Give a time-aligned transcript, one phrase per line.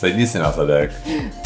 [0.00, 0.90] sedni si na zadek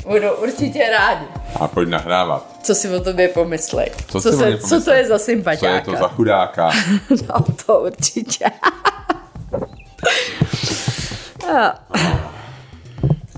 [0.06, 1.24] Budou určitě rádi.
[1.60, 2.46] a pojď nahrávat.
[2.62, 3.90] Co si o tobě pomyslej?
[4.08, 5.74] Co co, se, co to je za Co sympatiáka?
[5.76, 6.70] je to za chudáka?
[7.28, 8.44] No to určitě.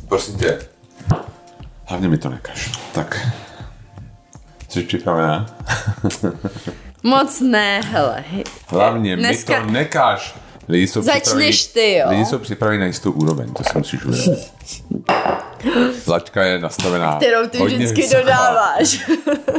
[0.08, 0.58] Prosím tě,
[1.84, 2.72] hlavně mi to nekaž.
[2.92, 3.26] Tak,
[4.68, 5.46] jsi připravená?
[7.02, 8.24] Moc ne, hele.
[8.68, 10.34] Hlavně Dneska- mi to nekaž.
[10.68, 12.06] Lidi jsou Začneš připraveni- ty, jo?
[12.10, 14.52] Lidi jsou připraveni na jistou úroveň, to si musíš uvědomit.
[16.08, 18.20] Laťka je nastavená Kterou ty hodně vždycky vysoko.
[18.22, 19.10] dodáváš.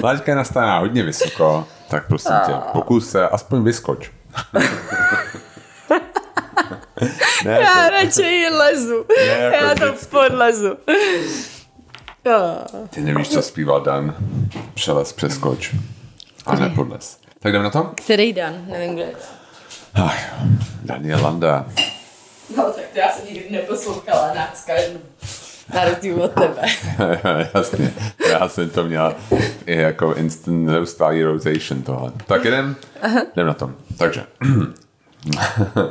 [0.03, 4.11] Laťka je nastavená hodně vysoko, tak prosím tě, pokus se, aspoň vyskoč.
[7.45, 9.05] ne, Já to, radši lezu.
[9.17, 10.77] Ne, jako Já to podlezu.
[12.25, 12.87] Ah.
[12.89, 14.15] ty nevíš, co zpíval Dan.
[14.73, 15.73] Přelez, přeskoč.
[16.45, 17.17] A nepodles.
[17.39, 17.91] Tak jdeme na to?
[17.95, 18.53] Který Dan?
[18.67, 19.13] Nevím, kde je.
[19.97, 20.33] Ach,
[20.85, 21.65] Daniel Landa.
[22.57, 25.01] No, tak to já jsem nikdy neposlouchala nácka jenom.
[25.73, 26.61] Na rozdíl od tebe.
[27.55, 27.93] Jasně,
[28.29, 29.15] já jsem to měl
[29.65, 32.11] i jako instant neustálý rotation tohle.
[32.27, 32.75] Tak jdem,
[33.33, 33.75] jdem na tom.
[33.97, 34.23] Takže.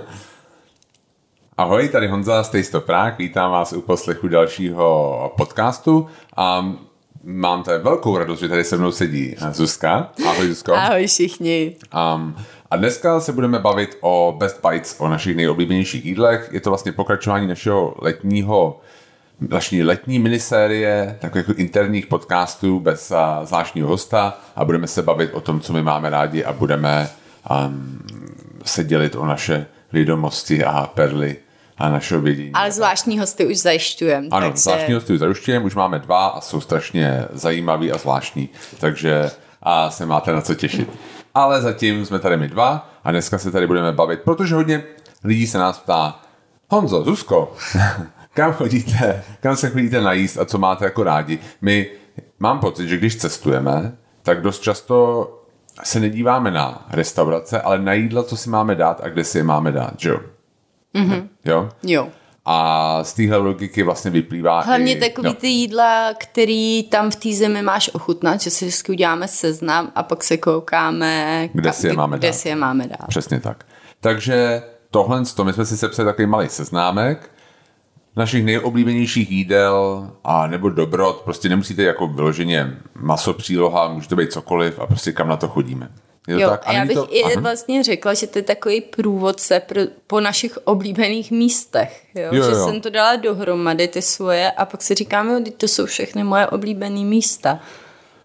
[1.59, 6.73] Ahoj, tady Honza z Taste of Prague, vítám vás u poslechu dalšího podcastu a
[7.25, 10.11] mám tady velkou radost, že tady se mnou sedí Zuzka.
[10.27, 10.75] Ahoj Zuzko.
[10.75, 11.77] Ahoj všichni.
[12.15, 12.37] Um,
[12.71, 16.49] a dneska se budeme bavit o Best Bites, o našich nejoblíbenějších jídlech.
[16.53, 18.81] Je to vlastně pokračování našeho letního
[19.41, 23.13] naší letní minisérie takových jako interních podcastů bez
[23.45, 27.09] zvláštního hosta a budeme se bavit o tom, co my máme rádi a budeme
[27.51, 28.03] um,
[28.65, 31.37] se dělit o naše vědomosti a perly
[31.79, 32.53] a našeho vědění.
[32.53, 34.29] Ale zvláštní hosty už zajišťujem.
[34.31, 34.63] Ano, takže...
[34.63, 38.49] zvláštní hosty zaručujeme, už máme dva a jsou strašně zajímaví a zvláštní,
[38.81, 39.31] takže
[39.63, 40.89] a se máte na co těšit.
[41.37, 44.85] Ale zatím jsme tady my dva a dneska se tady budeme bavit, protože hodně
[45.25, 46.21] lidí se nás ptá,
[46.69, 47.53] Honzo, Zuzko,
[48.35, 51.39] kam chodíte, kam se chodíte najíst a co máte jako rádi.
[51.61, 51.91] My,
[52.39, 55.29] mám pocit, že když cestujeme, tak dost často
[55.85, 59.45] se nedíváme na restaurace, ale na jídla, co si máme dát a kde si je
[59.45, 60.21] máme dát, že jo?
[60.95, 61.29] Mm-hmm.
[61.45, 61.69] Jo?
[61.83, 62.09] Jo.
[62.49, 67.17] A z téhle logiky vlastně vyplývá Hlavně i, takový no, ty jídla, který tam v
[67.17, 71.87] té zemi máš ochutnat, že si vždycky uděláme seznam a pak se koukáme, Kde si
[71.87, 72.35] je máme kde dát.
[72.35, 73.07] si je máme dát.
[73.09, 73.65] Přesně tak.
[74.01, 77.31] Takže tohle, to my jsme si sepsali takový malý seznámek
[78.17, 84.33] našich nejoblíbenějších jídel a nebo dobrot, prostě nemusíte jako vyloženě maso příloha, může to být
[84.33, 85.89] cokoliv a prostě kam na to chodíme.
[86.27, 86.63] Je to Jo, tak?
[86.67, 87.15] a já bych to...
[87.15, 87.41] i Aha.
[87.41, 92.07] vlastně řekla, že to je takový průvodce pro, po našich oblíbených místech.
[92.15, 92.29] Jo?
[92.33, 92.65] Jo, že jo.
[92.65, 96.47] jsem to dala dohromady, ty svoje, a pak si říkám, jo, to jsou všechny moje
[96.47, 97.61] oblíbené místa.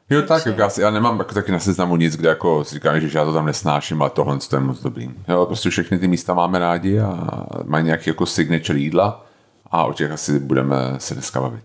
[0.10, 2.76] Jo, tak, jako já, si, já nemám jako taky na seznamu nic, kde jako si
[2.76, 5.10] říkám, že já to tam nesnáším, ale tohle to je moc dobrý.
[5.28, 7.28] Jo, prostě všechny ty místa máme rádi a
[7.64, 9.26] mají nějaký jako signature jídla
[9.72, 11.64] a o těch asi budeme se dneska bavit.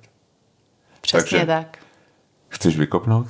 [1.01, 1.79] Přesně Takže- tak.
[2.49, 3.27] Chceš vykopnout?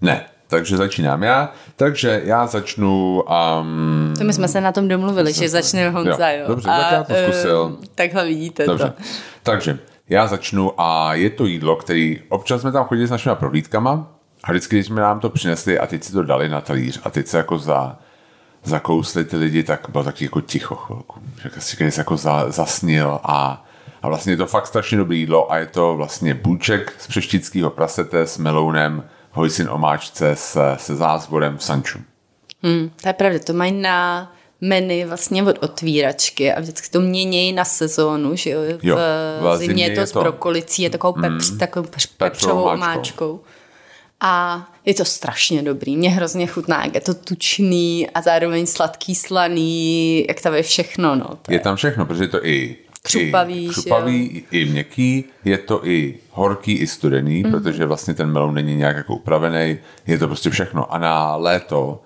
[0.00, 0.26] Ne.
[0.48, 1.52] Takže začínám já.
[1.76, 3.22] Takže já začnu...
[3.60, 6.48] Um, To my jsme se na tom domluvili, že začne Honza, Jo, jo.
[6.48, 7.78] dobře, tak já to eh, zkusil.
[7.94, 8.84] takhle vidíte Dobře.
[8.96, 9.02] to.
[9.42, 14.06] Takže já začnu a je to jídlo, který občas jsme tam chodili s našimi prohlídkama
[14.44, 17.10] a vždycky, když jsme nám to přinesli a teď si to dali na talíř a
[17.10, 17.96] teď se jako za,
[18.64, 21.20] zakousli ty lidi, tak bylo taky jako ticho chvilku.
[21.42, 23.64] Že si se jako za, zasnil a,
[24.02, 27.70] a vlastně je to fakt strašně dobré jídlo a je to vlastně bůček z přeštického
[27.70, 29.04] prasete s melounem,
[29.36, 31.98] hojsin omáčce se, se zázvorem v sanču.
[32.62, 37.52] Hmm, to je pravda, to mají na menu vlastně od otvíračky a vždycky to měnějí
[37.52, 38.60] na sezónu, že jo?
[38.78, 41.88] V, Jo, v zimě zimě je to je s brokolicí, je takovou, pepř, mm, takovou
[41.88, 43.40] pepř, pepřovou omáčkou.
[44.20, 45.96] A je to strašně dobrý.
[45.96, 51.16] Mě hrozně chutná, jak je to tučný a zároveň sladký, slaný, jak tam je všechno,
[51.16, 51.38] no.
[51.42, 55.86] To Je tam všechno, protože je to i Křupavý, i, křupavý i měkký, je to
[55.86, 57.52] i horký, i studený, Mhm.
[57.52, 57.60] mm.
[57.60, 60.94] protože vlastně ten melon není nějak jako upravený, je to prostě všechno.
[60.94, 62.02] A na léto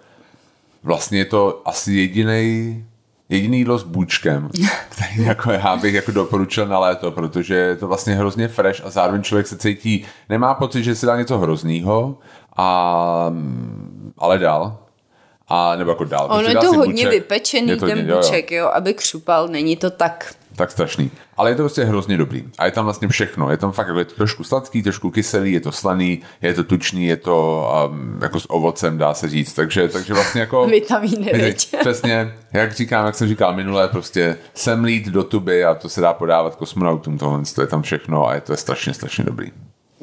[0.83, 2.85] vlastně je to asi jediný
[3.29, 4.49] jediný jídlo s bůčkem,
[4.91, 8.91] který jako já bych jako doporučil na léto, protože je to vlastně hrozně fresh a
[8.91, 12.19] zároveň člověk se cítí, nemá pocit, že si dá něco hroznýho,
[12.57, 13.33] a,
[14.19, 14.79] ale dál.
[15.51, 16.25] A, nebo jako dál.
[16.25, 17.11] Ono prostě je to hodně bůček.
[17.11, 18.23] vypečený, to ten hodně- jo, jo.
[18.23, 21.11] buček, jo, aby křupal, není to tak Tak strašný.
[21.37, 22.45] Ale je to prostě hrozně dobrý.
[22.59, 23.51] A je tam vlastně všechno.
[23.51, 26.65] Je tam fakt jako je to trošku sladký, trošku kyselý, je to slaný, je to
[26.65, 29.53] tučný, je to um, jako s ovocem, dá se říct.
[29.53, 30.67] Takže, takže vlastně jako...
[30.71, 31.75] Vitamíny, viď?
[31.81, 36.13] Přesně, jak říkám, jak jsem říkal minule, prostě semlít do tuby a to se dá
[36.13, 39.53] podávat kosmonautům, tohle to je tam všechno a je to je strašně, strašně dobrý.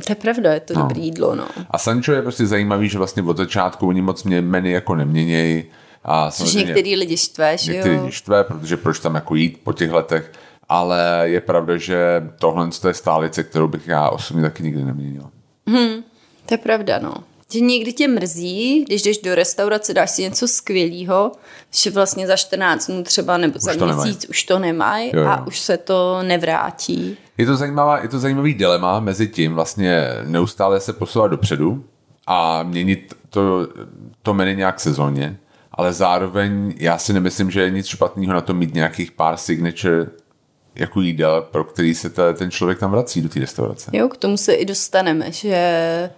[0.06, 0.82] To je pravda, je to no.
[0.82, 1.48] dobrý jídlo, no.
[1.72, 5.64] A Sancho je prostě zajímavý, že vlastně od začátku oni moc mě menu jako neměnějí.
[6.04, 8.02] A Což některý lidi štve, že Některý jo?
[8.02, 10.32] lidi štve, protože proč tam jako jít po těch letech.
[10.70, 15.24] ale je pravda, že tohle je stálice, kterou bych já osobně taky nikdy neměnil.
[16.46, 17.14] To je pravda, no.
[17.52, 21.32] Že někdy tě mrzí, když jdeš do restaurace, dáš si něco skvělého,
[21.72, 24.28] že vlastně za 14 dnů třeba nebo za to měsíc nemají.
[24.30, 25.28] už to nemají Jo, jo.
[25.28, 27.18] a už se to nevrátí.
[27.38, 31.84] Je to, zajímavá, je to zajímavý dilema mezi tím vlastně neustále se posouvat dopředu
[32.28, 33.68] a měnit to,
[34.22, 35.38] to menu nějak sezóně,
[35.72, 40.08] ale zároveň já si nemyslím, že je nic špatného na tom mít nějakých pár signature
[40.76, 43.92] jako jídel, pro který se ta, ten člověk tam vrací do té restaurace.
[43.94, 46.10] Jo, k tomu se i dostaneme, že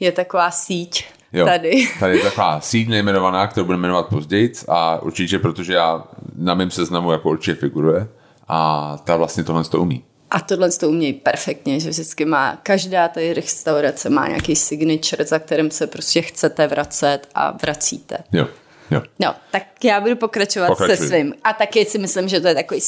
[0.00, 1.88] je taková síť Jo, tady.
[2.00, 6.04] Tady je taková síť nejmenovaná, kterou budeme jmenovat později a určitě, protože já
[6.36, 8.08] na mém seznamu jako určitě figuruje
[8.48, 10.04] a ta vlastně tohle to umí.
[10.30, 15.38] A tohle to umějí perfektně, že vždycky má, každá tady restaurace má nějaký signature, za
[15.38, 18.16] kterým se prostě chcete vracet a vracíte.
[18.32, 18.46] Jo,
[18.90, 19.02] jo.
[19.20, 20.96] No, tak já budu pokračovat Pokračuj.
[20.96, 21.34] se svým.
[21.44, 22.80] A taky si myslím, že to je takový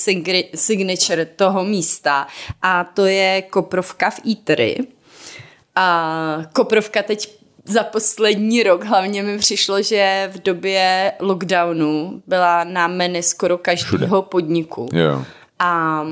[0.54, 2.26] signature toho místa.
[2.62, 4.76] A to je koprovka v Eatery.
[5.76, 12.86] A koprovka teď za poslední rok hlavně mi přišlo, že v době lockdownu byla na
[12.88, 14.88] menu skoro každého podniku.
[14.92, 15.24] jo.
[15.58, 16.02] A,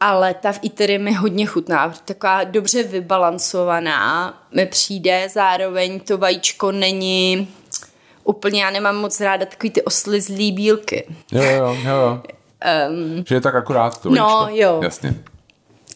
[0.00, 6.72] ale ta v Eatery mi hodně chutná, taková dobře vybalancovaná mi přijde, zároveň to vajíčko
[6.72, 7.48] není
[8.24, 11.06] úplně, já nemám moc ráda takový ty oslizlý bílky.
[11.32, 12.22] Jo, jo, jo, jo.
[12.90, 14.62] Um, že je tak akorát to No, vajíčko.
[14.62, 14.80] jo.
[14.82, 15.14] Jasně.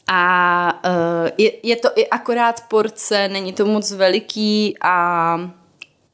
[0.08, 5.50] A uh, je, je to i akorát porce, není to moc veliký a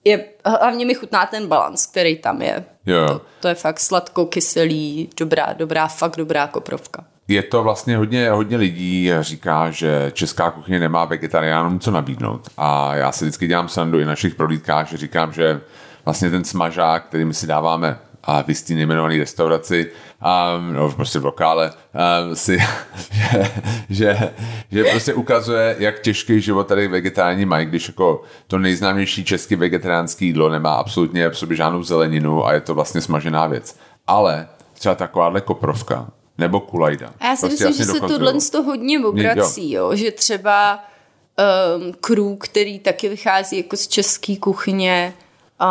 [0.05, 0.25] je,
[0.61, 2.65] hlavně mi chutná ten balans, který tam je.
[2.87, 3.07] Jo.
[3.09, 7.05] To, to je fakt sladko, kyselý, dobrá, dobrá, fakt dobrá koprovka.
[7.29, 12.49] Je to vlastně hodně, hodně lidí říká, že česká kuchyně nemá vegetariánům co nabídnout.
[12.57, 15.61] A já si vždycky dělám srandu i našich prohlídkách, že říkám, že
[16.05, 19.91] vlastně ten smažák, který my si dáváme a v jistý nejmenovaný restauraci,
[20.59, 22.59] um, no prostě v lokále, um, si,
[23.19, 23.51] že,
[23.91, 24.33] že,
[24.71, 30.27] že, prostě ukazuje, jak těžký život tady vegetariáni mají, když jako to nejznámější český vegetariánský
[30.27, 33.77] jídlo nemá absolutně v sobě žádnou zeleninu a je to vlastně smažená věc.
[34.07, 36.07] Ale třeba takováhle koprovka,
[36.39, 37.11] nebo kulajda.
[37.21, 39.97] A já si prostě myslím, že se tohle z toho hodně obrací, jo.
[39.97, 40.85] že třeba
[41.77, 45.15] um, krů, který taky vychází jako z české kuchyně,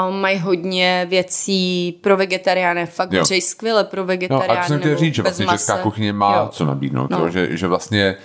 [0.09, 3.25] um, mají hodně věcí pro vegetariány, fakt Jo.
[3.39, 4.57] skvěle pro No vegetariány.
[4.59, 5.83] a to jsem chtěl říct, že vlastně česká masa.
[5.83, 6.47] kuchyně má Jo.
[6.51, 7.19] co nabídnout, No.
[7.19, 8.15] jo, že, že vlastně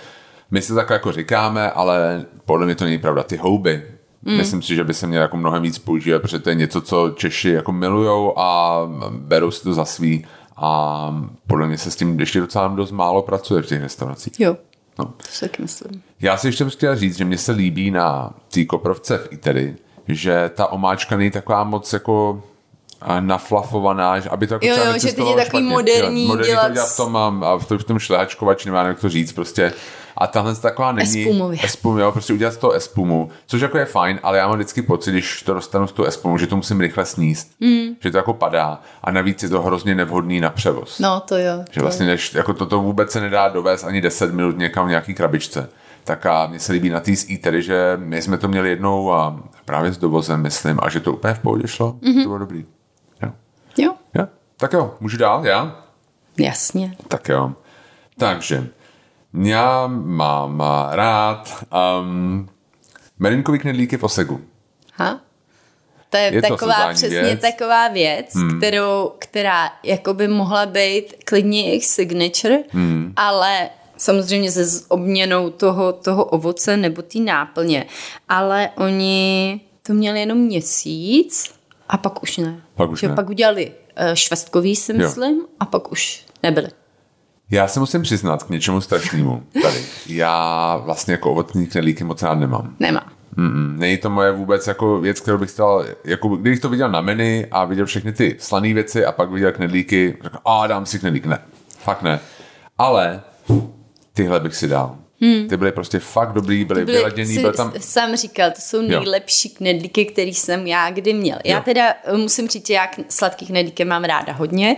[0.51, 3.23] my se takhle jako říkáme, ale podle mě to není pravda.
[3.23, 3.83] Ty houby,
[4.21, 4.37] mm.
[4.37, 7.09] myslím si, že by se měly jako mnohem víc používat, protože to je něco, co
[7.09, 8.79] Češi jako milujou a
[9.11, 10.25] berou si to za svý
[10.57, 11.09] a
[11.47, 14.39] podle mě se s tím ještě docela dost málo pracuje v těch restauracích.
[14.39, 14.57] Jo,
[14.99, 15.05] No.
[15.05, 16.01] to taky myslím.
[16.21, 19.75] Já si ještě bych chtěl říct, že mně se líbí na té koprovce v Itery,
[20.07, 22.43] že ta omáčka není taková moc jako
[23.19, 25.61] naflafovaná, že aby to jako Jo, jo, že teď je takový špatně.
[25.61, 28.69] moderní jo, moderní dělat to dělat v tom, a, a v tom, v tom šlehačkovači,
[28.69, 29.73] nemá jak to říct, prostě.
[30.17, 31.21] A tahle taková není...
[31.21, 31.59] Espumově.
[31.63, 34.81] Espum, jo, prostě udělat z toho espumu, což jako je fajn, ale já mám vždycky
[34.81, 37.87] pocit, když to dostanu z toho espumu, že to musím rychle sníst, mm.
[37.99, 40.99] že to jako padá a navíc je to hrozně nevhodný na převoz.
[40.99, 41.63] No, to jo.
[41.71, 44.89] Že to vlastně než, jako toto vůbec se nedá dovést ani 10 minut někam v
[44.89, 45.69] nějaký krabičce.
[46.07, 49.43] Tak a mně se líbí na té eatery, že my jsme to měli jednou a
[49.65, 51.91] právě s dovozem, myslím, a že to úplně v pohodě šlo.
[51.91, 52.23] Mm-hmm.
[52.23, 52.65] To bylo dobrý.
[53.23, 53.31] Jo.
[53.77, 54.27] Jo, jo.
[54.57, 55.85] Tak jo, můžu dál, já?
[56.37, 56.95] jasně.
[57.07, 57.53] Tak jo.
[58.17, 58.67] Takže,
[59.43, 61.65] já mám rád
[62.01, 62.49] um,
[63.19, 64.41] merinkový knedlíky v Osegu.
[64.93, 65.19] Ha?
[66.09, 67.41] To je, Je to taková sezónní přesně věc.
[67.41, 68.57] taková věc, hmm.
[68.57, 73.13] kterou, která jako by mohla být klidně jejich signature, hmm.
[73.15, 77.85] ale samozřejmě se obměnou toho, toho ovoce nebo té náplně.
[78.29, 81.51] Ale oni to měli jenom měsíc
[81.89, 82.61] a pak už ne.
[82.75, 83.15] Pak už že ne.
[83.15, 84.97] pak udělali uh, švestkový, si Jo.
[84.97, 86.67] myslím, a pak už nebyli.
[87.51, 89.85] Já se musím přiznat k něčemu strašnému tady.
[90.07, 92.75] Já vlastně jako ovocní knedlíky moc rád nemám.
[92.79, 93.11] Nemá.
[93.35, 97.01] Mm, není to moje vůbec jako věc, kterou bych stal, jako kdybych to viděl na
[97.01, 100.99] menu a viděl všechny ty slané věci a pak viděl knedlíky, řekl, a dám si
[100.99, 101.39] knedlík, ne,
[101.79, 102.19] fakt ne.
[102.77, 103.21] Ale
[104.17, 104.95] tyhle bych si dal.
[105.21, 105.47] Hmm.
[105.47, 107.73] Ty byly prostě fakt dobrý, byly, byly vyladěný, byl tam...
[107.79, 111.37] sám říkal, to jsou nejlepší knedlíky, který jsem já kdy měl.
[111.45, 111.61] Já Jo.
[111.65, 114.75] teda eh, musím říct, že já sladký knedlíky mám ráda hodně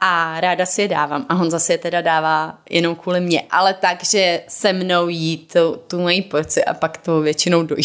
[0.00, 1.26] a ráda si je dávám.
[1.28, 3.42] A Honza si je teda dává jenom kvůli mě.
[3.50, 7.82] Ale tak, že se mnou jí tu, tu mojí porci a pak to většinou dojí.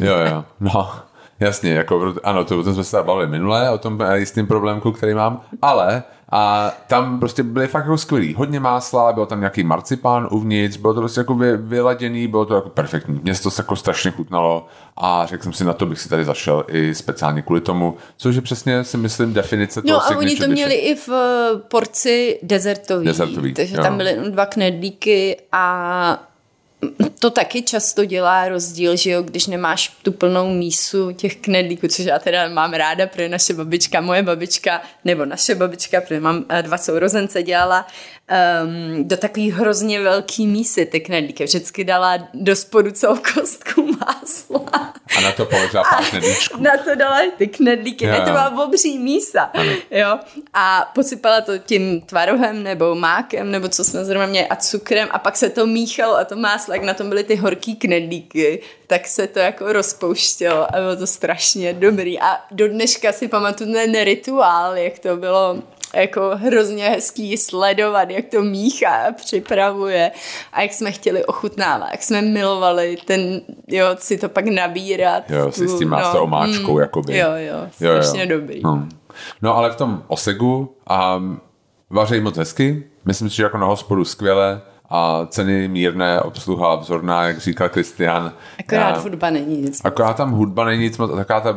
[0.00, 0.92] Jo, jo, no.
[1.40, 5.40] Jasně, jako, ano, to, to jsme se bavili minule, o tom jistým problémku, který mám,
[5.62, 6.02] ale
[6.32, 8.34] a tam prostě byly fakt jako skvělý.
[8.34, 12.54] Hodně másla, byl tam nějaký marcipán uvnitř, bylo to prostě jako vy, vyladěný, bylo to
[12.54, 13.20] jako perfektní.
[13.22, 14.66] Mně to se jako strašně chutnalo
[14.96, 18.36] a řekl jsem si, na to bych si tady zašel i speciálně kvůli tomu, což
[18.36, 22.38] je přesně si myslím definice toho No a oni to měli i v eh, porci
[22.42, 23.82] desertový, Desertový, takže jo.
[23.82, 26.28] tam byly dva knedlíky a
[27.18, 32.04] to taky často dělá rozdíl, že jo, když nemáš tu plnou mísu těch knedlíků, což
[32.04, 36.62] já teda mám ráda, protože naše babička, moje babička, nebo naše babička, protože mám eh,
[36.62, 37.86] dva sourozence, dělala
[38.64, 41.44] um, do takový hrozně velký mísy ty knedlíky.
[41.44, 44.92] Vždycky dala do spodu celou kostku másla.
[45.18, 46.62] A na to položila pár knedlíčků.
[46.62, 49.50] Na to dala ty knedlíky, Jo, ne, to byla obří mísa.
[49.90, 50.18] Jo?
[50.54, 55.18] A posypala to tím tvarohem nebo mákem, nebo co jsme zrovna měli, a cukrem a
[55.18, 59.06] pak se to míchalo a to máslo, jak na tom byly ty horký knedlíky, tak
[59.06, 62.20] se to jako rozpouštělo a bylo to strašně dobrý.
[62.20, 65.56] A do dneška si pamatuju ten rituál, jak to bylo
[65.94, 70.10] jako hrozně hezký sledovat, jak to míchá a připravuje
[70.52, 75.30] a jak jsme chtěli ochutnávat, jak jsme milovali ten, jo, si to pak nabírat.
[75.30, 77.18] Jo, si s tu- tím máslo omáčkou, jakoby.
[77.18, 78.60] Jo, jo, strašně dobrý.
[78.64, 78.88] No.
[79.42, 81.22] no ale v tom osegu a
[81.90, 87.24] vařejí moc hezky, myslím si, že jako na hospodu skvěle a ceny mírné, obsluha vzorná,
[87.24, 88.32] jak říkal Kristian.
[88.60, 89.80] Akorát A- hudba není nic.
[89.84, 91.56] Akorát tam hudba není nic moc, taková ta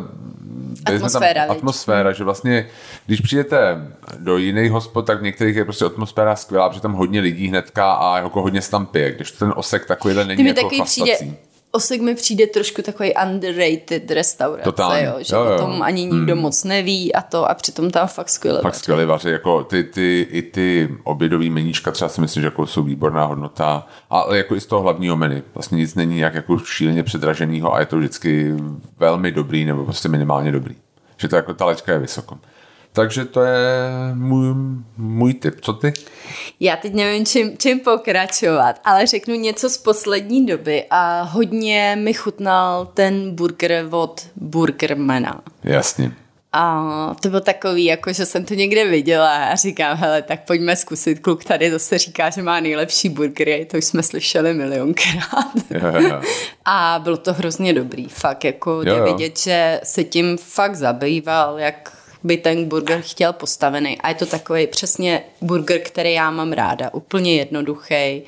[0.85, 2.67] Atmosféra, tam, atmosféra, že vlastně,
[3.05, 3.87] když přijdete
[4.19, 7.91] do jiných hospod, tak v některých je prostě atmosféra skvělá, protože tam hodně lidí hnedka
[7.93, 11.01] a jako hodně se tam pije, když ten osek takovýhle není Ty mi jako chlastací.
[11.01, 11.35] přijde,
[11.71, 15.05] Osek mi přijde trošku takový underrated restaurace, Totálně.
[15.05, 15.55] jo, že Jo, jo.
[15.55, 18.79] o tom ani nikdo moc neví a to a přitom tam fakt skvěle Fakt vaří.
[18.79, 22.83] skvělý vaři, jako ty, ty, i ty obědový meníčka třeba si myslím, že jako jsou
[22.83, 25.41] výborná hodnota, ale jako i z toho hlavního menu.
[25.53, 28.53] Vlastně nic není nějak jako šíleně předraženýho a je to vždycky
[28.97, 30.75] velmi dobrý nebo prostě minimálně dobrý.
[31.17, 32.37] Že to jako ta laťka je vysoko.
[32.93, 33.79] Takže to je
[34.13, 34.47] můj,
[34.97, 35.61] můj tip.
[35.61, 35.93] Co ty?
[36.59, 42.13] Já teď nevím, čím, čím pokračovat, ale řeknu něco z poslední doby a hodně mi
[42.13, 45.41] chutnal ten burger od Burgermana.
[45.63, 46.11] Jasně.
[46.53, 50.75] A to bylo takový, jako že jsem to někde viděla a říkám, hele, tak pojďme
[50.75, 51.19] zkusit.
[51.19, 55.55] Kluk tady zase říká, že má nejlepší burgery, to už jsme slyšeli milionkrát.
[55.69, 56.21] Jo, jo, jo.
[56.65, 59.05] A bylo to hrozně dobrý, fakt jako Jo, je jo.
[59.05, 64.01] vidět, že se tím fakt zabýval, jak by ten burger chtěl postavený.
[64.01, 68.23] A je to takový přesně burger, který já mám ráda, úplně jednoduchý.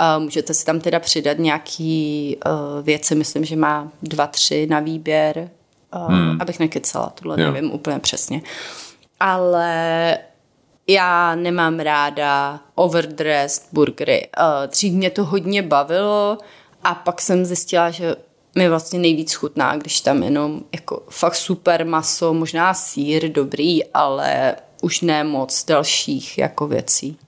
[0.00, 4.80] Uh, můžete si tam teda přidat nějaký uh, věci, myslím, že má dva, tři na
[4.80, 5.50] výběr,
[5.94, 6.38] uh, hmm.
[6.40, 7.52] abych nekecala, tohle Jo.
[7.52, 8.42] nevím úplně přesně.
[9.20, 10.18] Ale
[10.86, 14.28] já nemám ráda overdressed burgery.
[14.66, 16.38] Dřív mě to hodně bavilo
[16.84, 18.16] a pak jsem zjistila, že
[18.56, 24.54] mi vlastně nejvíc chutná, když tam jenom jako fakt super maso, možná sír dobrý, ale
[24.82, 27.18] už ne moc dalších jako věcí.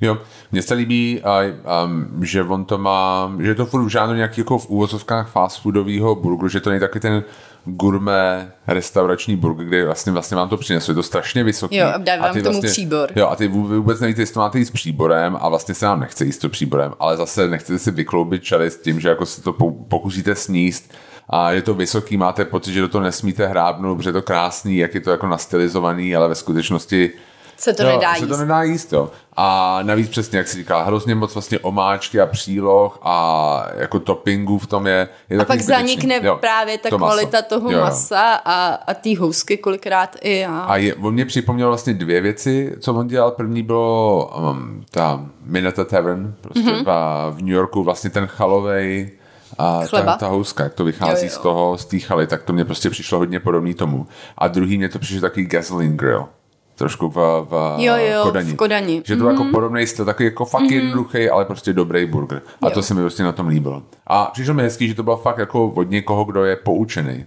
[0.00, 0.18] Jo,
[0.52, 1.90] mně se líbí, a, a,
[2.22, 6.14] že on to má, že to furt v žádnou nějaký jako v úvozovkách fast foodového
[6.14, 7.24] burgeru, že to není taky ten
[7.64, 10.90] gourmet restaurační burger, kde vlastně, vlastně vám to přinesou.
[10.92, 11.76] Je to strašně vysoký.
[11.76, 13.10] Jo, a dá vám ty k tomu příbor.
[13.16, 15.86] Jo, a ty vů- vůbec nevíte, jestli to máte jíst s příborem a vlastně se
[15.86, 19.26] nám nechce jíst to příborem, ale zase nechcete si vykloubit čely s tím, že jako
[19.26, 20.94] si to po- pokusíte sníst
[21.30, 24.76] a je to vysoký, máte pocit, že do toho nesmíte hrábnout, protože je to krásný,
[24.76, 27.10] jak je to jako nastylizovaný, ale ve skutečnosti
[27.56, 28.28] Se to jo, nedá se jíst.
[28.28, 29.10] to nedá jíst, jo.
[29.36, 34.58] A navíc přesně, jak si říká, hrozně moc vlastně omáčky a příloh a jako toppingů
[34.58, 35.86] v tom je, je A pak zbytečný.
[35.88, 37.12] zanikne Jo, právě ta to maso.
[37.12, 37.84] kvalita toho Jo, jo.
[37.84, 40.60] masa a, a té housky kolikrát i já.
[40.60, 43.30] A je, on mě připomněl vlastně dvě věci, co on dělal.
[43.30, 46.84] První bylo um, ta Minetta Tavern prostě Mhm.
[46.84, 47.30] mm-hmm.
[47.30, 49.10] v New Yorku, vlastně ten chalovej
[49.58, 50.16] a ta, Chleba.
[50.16, 51.38] ta houska, jak to vychází Jo, jo.
[51.38, 54.06] z toho, z té chaly, tak to mně prostě přišlo hodně podobný tomu.
[54.38, 56.26] A druhý mě to přišlo takový gasoline grill.
[56.74, 57.14] Trošku v,
[57.50, 58.52] v Jo, jo, Kodani.
[58.52, 59.02] v Kodani.
[59.04, 59.30] Že to mm-hmm.
[59.30, 60.72] jako podobný styl, takový jako fakt mm-hmm.
[60.74, 62.42] jednoduchý, ale prostě dobrý burger.
[62.62, 62.74] A Jo.
[62.74, 63.82] to se mi prostě na tom líbilo.
[64.06, 67.24] A přišlo mi hezký, že to bylo fakt jako od někoho, kdo je poučený.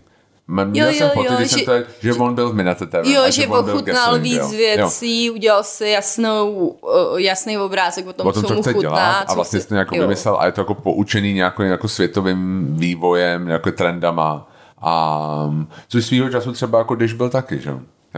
[0.66, 2.86] Měl Jo, jsem jo, pocit, jo, když jsem že- to, že on byl v Minette
[2.86, 3.10] Tavern.
[3.10, 4.38] Jo, že byl ochutnal víc.
[4.42, 4.48] Jo.
[4.50, 8.74] věcí, udělal si jasnou, uh, jasný obrázek o tom, o tom, co, co mu chce
[8.74, 8.90] chutná.
[8.90, 10.02] dělat a vlastně chce- si to nějak jo.
[10.02, 14.50] vymyslel a je to jako poučený nějakou jako světovým vývojem, jako trendama
[14.82, 15.50] a
[15.88, 17.72] což svýho času třeba jako když byl taky, že?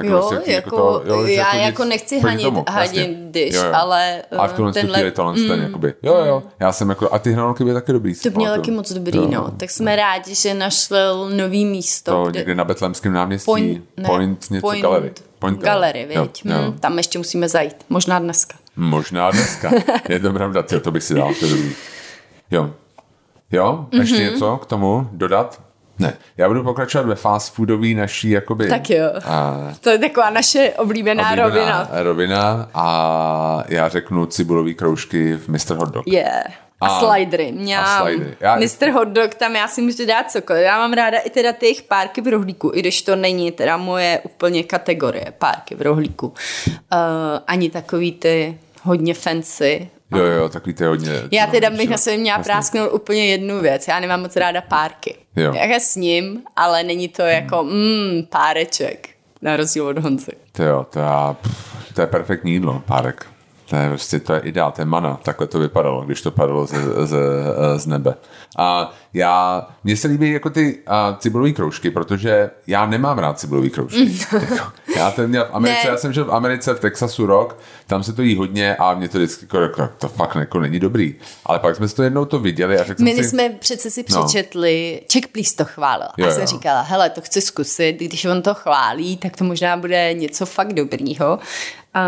[0.03, 0.11] Jo?
[0.15, 3.63] Jako Jo, prostě jako, to- jo, já nic jako nechci hanit, tomu, hanit dish, Jo,
[3.63, 3.71] jo.
[3.73, 7.13] ale a v tuhle uh, tenhle, chvíli tohle ten, jakoby, jo, jo, já jsem jako,
[7.13, 8.15] a ty hranolky byly taky dobrý.
[8.15, 8.61] to měl pamatuju.
[8.61, 9.27] taky moc dobrý, Jo.
[9.31, 9.51] no.
[9.57, 12.11] Tak jsme rádi, že našel nový místo.
[12.11, 15.11] To kde- někde na Betlemském náměstí, Point, ne, Point něco point, Gallery.
[15.39, 16.41] Point Gallery, Jo, viď?
[16.45, 16.55] jo.
[16.67, 17.75] Hm, tam ještě musíme zajít.
[17.89, 18.57] Možná dneska.
[18.75, 19.71] Možná dneska.
[20.09, 21.71] je to pravda, to bych si dal, to je dobrý.
[22.51, 22.69] Jo.
[23.51, 24.23] Jo, ještě Mhm.
[24.33, 25.61] něco k tomu dodat?
[25.99, 28.69] Ne, já budu pokračovat ve fast foodový naší jakoby...
[28.69, 29.05] Tak jo.
[29.25, 31.87] A, to je taková naše oblíbená, oblíbená rovina.
[31.91, 35.75] rovina a já řeknu cibulový kroužky v Mr.
[35.75, 36.07] Hot Dog.
[36.07, 36.51] Yeah.
[36.81, 37.51] A, a slidery.
[37.51, 38.37] Měl a slidery.
[38.39, 38.55] Já...
[38.55, 38.89] Mr.
[38.89, 40.63] Hot Dog, tam já si můžu dát cokoliv.
[40.63, 44.19] Já mám ráda i teda těch párky v rohlíku, i když to není teda moje
[44.23, 46.27] úplně kategorie párky v rohlíku.
[46.27, 46.33] Uh,
[47.47, 49.89] ani takový ty hodně fancy.
[50.11, 51.11] Jo, jo, takový ty hodně...
[51.31, 52.53] Já teda bych na sebe měla vlastně.
[52.53, 53.87] prásknout úplně jednu věc.
[53.87, 55.15] Já nemám moc ráda párky.
[55.35, 55.53] Jo.
[55.53, 59.09] Já s ním, ale není to jako mm, páreček.
[59.41, 60.31] Na rozdíl od Honzy.
[60.51, 63.25] To jo, to, já, pff, to je perfektní jídlo, párek.
[63.69, 65.19] To je prostě, to je ideál, to je mana.
[65.23, 66.73] Takhle to vypadalo, když to padalo z,
[67.05, 67.15] z,
[67.75, 68.15] z nebe.
[68.57, 73.69] A já, mně se líbí jako ty uh, cibulové kroužky, protože já nemám rád cibulový
[73.69, 74.19] kroužky.
[74.33, 75.91] jako, já ten měl v Americe, ne.
[75.91, 77.57] já jsem žil v Americe, v Texasu rok,
[77.87, 81.15] tam se to jí hodně a mě to vždycky jako, to fakt jako není dobrý.
[81.45, 84.05] Ale pak jsme si to jednou to viděli a řekl My si, jsme přece si
[84.09, 84.23] no.
[84.23, 85.07] přečetli, no.
[85.13, 86.07] Check Please to chválil.
[86.17, 86.47] Jo, a jsem jo.
[86.47, 90.73] říkala, hele, to chci zkusit, když on to chválí, tak to možná bude něco fakt
[90.73, 91.39] dobrýho.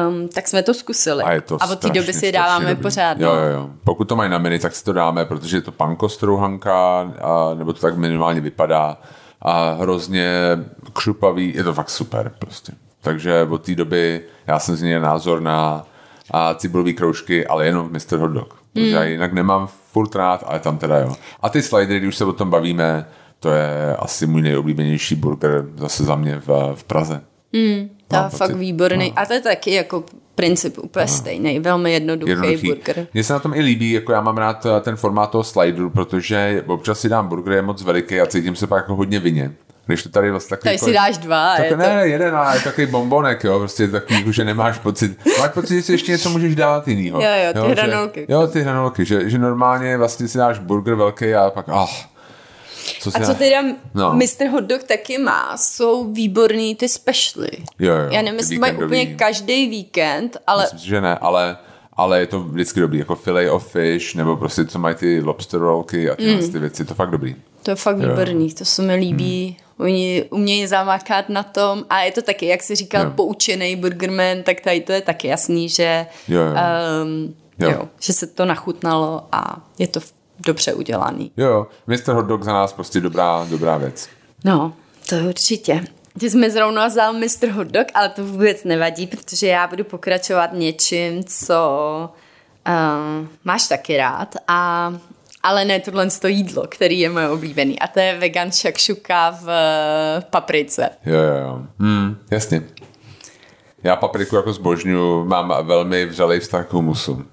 [0.08, 1.24] Um, tak jsme to zkusili.
[1.24, 2.84] A, je to a od té doby si dáváme dobrý.
[2.84, 3.20] pořád.
[3.20, 3.70] Jo, jo, jo.
[3.84, 7.54] Pokud to mají na menu, tak si to dáme, protože je to panko strouhanka, a,
[7.54, 8.98] nebo to tak minimálně vypadá
[9.42, 10.32] a hrozně
[10.94, 12.74] křupavý, je to fakt super prostě.
[13.02, 15.86] Takže od té doby já jsem změnil názor na
[16.32, 18.18] a cibulový kroužky, ale jenom Mr.
[18.18, 18.62] Hot Dog.
[18.76, 18.84] Mm.
[18.84, 21.16] já jinak nemám furt rád, ale tam teda jo.
[21.42, 23.08] A ty slidery, když už se o tom bavíme,
[23.40, 27.22] to je asi můj nejoblíbenější burger zase za mě v, v Praze.
[27.54, 29.10] Mm, to je fakt výborný.
[29.10, 29.22] No.
[29.22, 30.04] A to je taky jako
[30.36, 31.12] princip úplně no.
[31.12, 33.08] stejný, velmi jednoduchý, jednoduchý burger.
[33.14, 35.90] Mně se na tom i líbí, jako já mám rád eh, ten formát toho slideru,
[35.90, 39.52] protože občas si dám burger, je moc veliký a cítím se pak jako hodně vině.
[39.86, 40.70] Když to tady vlastně takový...
[40.70, 41.56] Tady si jako- dáš dva.
[41.58, 42.06] Tak, je ne, to...
[42.06, 45.20] jeden, ale je takový bombonek, jo, prostě takový, jako, že nemáš pocit.
[45.40, 47.22] Máš pocit, že si ještě něco můžeš dát jinýho.
[47.22, 48.20] Jo, jo, ty jo, hranolky.
[48.20, 51.88] Že, jo, ty hranolky, že, že normálně vlastně si dáš burger velký a pak, ah,
[53.00, 53.62] co a co teda
[53.94, 54.14] no.
[54.14, 54.48] Mr.
[54.52, 57.52] Hot Dog taky má, jsou výborný ty specialy.
[57.80, 60.64] Jo, jo, Já nevím, jestli mají úplně každý víkend, ale...
[60.74, 61.58] Myslím, že ne, ale
[61.94, 65.60] ale je to vždycky dobrý, jako filet of fish, nebo prostě co mají ty lobster
[65.60, 66.52] rollky a tyhle mm.
[66.52, 67.36] ty věci, to fakt dobrý.
[67.64, 68.10] To je fakt jo.
[68.10, 69.58] výborný, to se mi líbí.
[69.60, 69.86] Mm.
[69.86, 73.12] Oni umějí zamákat na tom a je to taky, jak jsi říkal, jo.
[73.16, 76.48] poučený burgerman, tak tady to je taky jasný, že, jo, jo.
[77.04, 77.70] Um, jo.
[77.70, 80.00] Jo, že se to nachutnalo a je to
[80.46, 81.32] dobře udělaný.
[81.38, 82.14] Jo, Mr.
[82.14, 84.10] Hot Dog za nás prostě dobrá, dobrá věc.
[84.46, 84.74] No,
[85.10, 85.86] to určitě.
[86.20, 87.48] Ty jsi mi zrovna vzal Mr.
[87.52, 91.60] Hot Dog, ale to vůbec nevadí, protože já budu pokračovat něčím, co
[92.68, 94.94] uh, máš taky rád a
[95.44, 97.80] ale ne tohle to jídlo, který je moje oblíbený.
[97.80, 99.48] A to je vegan šakšuka v
[100.30, 100.90] paprice.
[101.06, 101.62] Jo, jo, jo.
[101.80, 102.62] Hmm, jasně.
[103.84, 107.26] Já papriku jako zbožňu mám velmi vřelej vztah k humusu.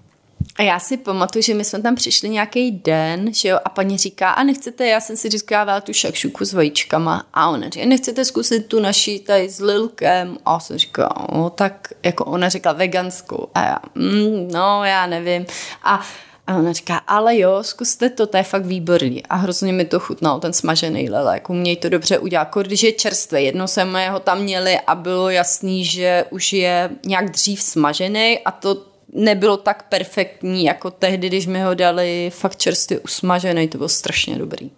[0.57, 3.99] A já si pamatuju, že my jsme tam přišli nějaký den, že jo, a paní
[3.99, 8.25] říká, a nechcete, já jsem si říkávala tu šakšuku s vajíčkama, a ona říká, nechcete
[8.25, 12.73] zkusit tu naší tady s lilkem, a já jsem říkala, no, tak jako ona říkala
[12.73, 15.47] veganskou, a já, mm, no, já nevím,
[15.83, 16.01] a
[16.49, 19.27] a ona říká, ale jo, zkuste to, to je fakt výborný.
[19.27, 21.51] A hrozně mi to chutnalo, ten smažený lelek.
[21.51, 23.45] Umějí to dobře udělat, jako když je čerstvý.
[23.45, 28.51] Jedno jsme ho tam měli a bylo jasný, že už je nějak dřív smažený a
[28.51, 33.89] to nebylo tak perfektní jako tehdy, když mi ho dali fakt čerstvě usmažený, to bylo
[33.89, 34.71] strašně dobrý.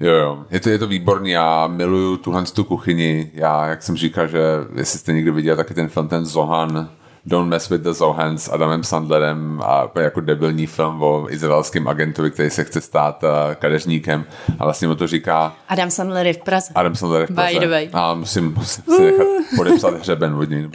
[0.00, 3.96] Jo, jo, je to, je to výborný, já miluju tuhle tu kuchyni, já, jak jsem
[3.96, 4.38] říkal, že
[4.76, 6.90] jestli jste někdo viděl taky ten film, ten Zohan,
[7.26, 12.30] Don't Mess with the Zohans s Adamem Sandlerem a jako debilní film o izraelském agentovi,
[12.30, 14.24] který se chce stát uh, kadeřníkem
[14.58, 15.54] a vlastně mu to říká...
[15.68, 16.72] Adam Sandler je v Praze.
[16.74, 17.52] Adam Sandler je v Praze.
[17.52, 17.88] By the way.
[17.92, 20.68] A musím, musím si nechat podepsat hřeben od něj,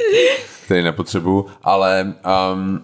[0.65, 2.13] který nepotřebuju, ale
[2.53, 2.81] um,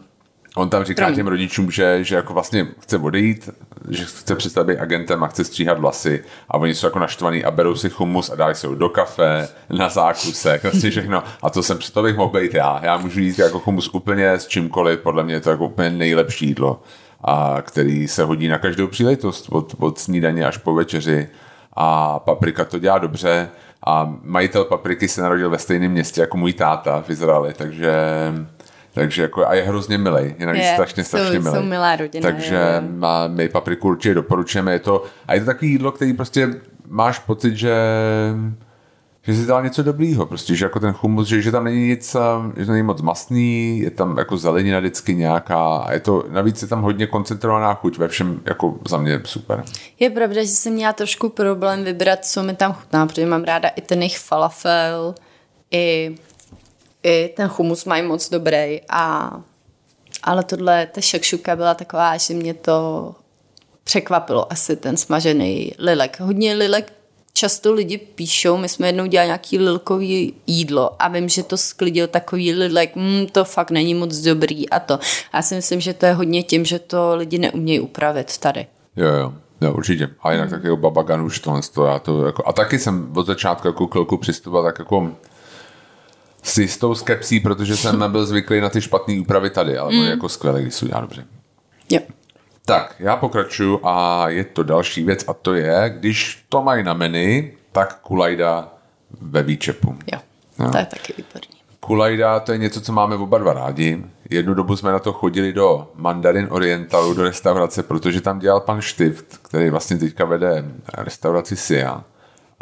[0.55, 1.15] On tam říká Promiň.
[1.15, 3.49] těm rodičům, že, že jako vlastně chce odejít,
[3.89, 7.51] že chce přestat být agentem a chce stříhat vlasy a oni jsou jako naštvaný a
[7.51, 11.23] berou si humus a dají se do kafe, na zákusek, vlastně všechno.
[11.43, 12.79] A to jsem před to bych mohl být já.
[12.83, 16.47] Já můžu jít jako humus úplně s čímkoliv, podle mě je to jako úplně nejlepší
[16.47, 16.81] jídlo,
[17.23, 21.29] a který se hodí na každou příležitost, od, od snídaně až po večeři.
[21.73, 23.49] A paprika to dělá dobře
[23.85, 27.93] a majitel papriky se narodil ve stejném městě jako můj táta v Izraeli, takže
[28.93, 31.55] takže jako, a je hrozně milý, jinak je, strašně, strašně jsou, milý.
[31.55, 32.31] Jsou milá rodina.
[32.31, 32.81] Takže je.
[32.81, 34.73] Má, my papriku určitě doporučujeme.
[34.73, 36.49] Je to, a je to takový jídlo, který prostě
[36.87, 37.75] máš pocit, že
[39.23, 42.15] že si dal něco dobrýho, prostě, že jako ten humus, že, že tam není nic,
[42.57, 46.61] že to není moc masný, je tam jako zelenina vždycky nějaká a je to, navíc
[46.61, 49.63] je tam hodně koncentrovaná chuť ve všem, jako za mě super.
[49.99, 53.69] Je pravda, že jsem měla trošku problém vybrat, co mi tam chutná, protože mám ráda
[53.69, 55.15] i ten jejich falafel,
[55.71, 56.15] i
[57.03, 59.31] i ten humus mají moc dobrý a
[60.23, 63.11] ale tohle, ta šakšuka byla taková, že mě to
[63.83, 66.19] překvapilo asi ten smažený lilek.
[66.19, 66.93] Hodně lilek
[67.33, 72.07] často lidi píšou, my jsme jednou dělali nějaký lilkový jídlo a vím, že to sklidil
[72.07, 74.99] takový lidlek, mm, to fakt není moc dobrý a to.
[75.33, 78.67] Já si myslím, že to je hodně tím, že to lidi neumějí upravit tady.
[78.95, 79.33] Jo, jo.
[79.61, 80.09] Jo, určitě.
[80.21, 80.55] A jinak mm.
[80.55, 84.17] taky Babagan už tohle to, já to jako, a taky jsem od začátku jako chvilku
[84.17, 85.11] přistupoval tak jako
[86.43, 90.03] s jistou skepsí, protože jsem byl zvyklý na ty špatné úpravy tady, ale mm.
[90.03, 91.25] jako skvělé, když se udělá dobře.
[91.89, 91.99] Jo.
[92.65, 96.93] Tak, já pokračuju a je to další věc a to je, když to mají na
[96.93, 98.69] menu, tak kulajda
[99.21, 99.97] ve výčepu.
[100.13, 100.19] Jo,
[100.59, 100.71] no.
[100.71, 101.61] to je taky výborný.
[101.79, 104.03] Kulajda to je něco, co máme oba dva rádi.
[104.29, 108.81] Jednu dobu jsme na to chodili do Mandarin Orientalu, do restaurace, protože tam dělal pan
[108.81, 110.65] Štift, který vlastně teďka vede
[110.97, 112.03] restauraci Sia.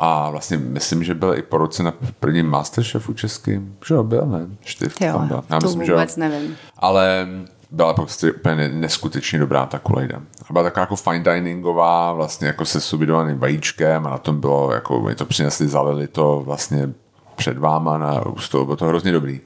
[0.02, 3.76] A vlastně myslím, že byl i po roce na prvním Masterchefu českým.
[3.88, 4.48] Že jo, byl, ne?
[4.62, 5.44] Štift jo, tam byl.
[5.50, 6.56] Já to myslím, vůbec že nevím.
[6.78, 7.28] Ale
[7.72, 10.22] byla prostě úplně neskutečně dobrá ta kulejda.
[10.50, 14.72] A byla taková jako fine diningová, vlastně jako se subidovaným vajíčkem a na tom bylo,
[14.74, 16.90] jako my to přinesli, zalili to vlastně
[17.36, 19.42] před váma na ústou, bylo to hrozně dobrý.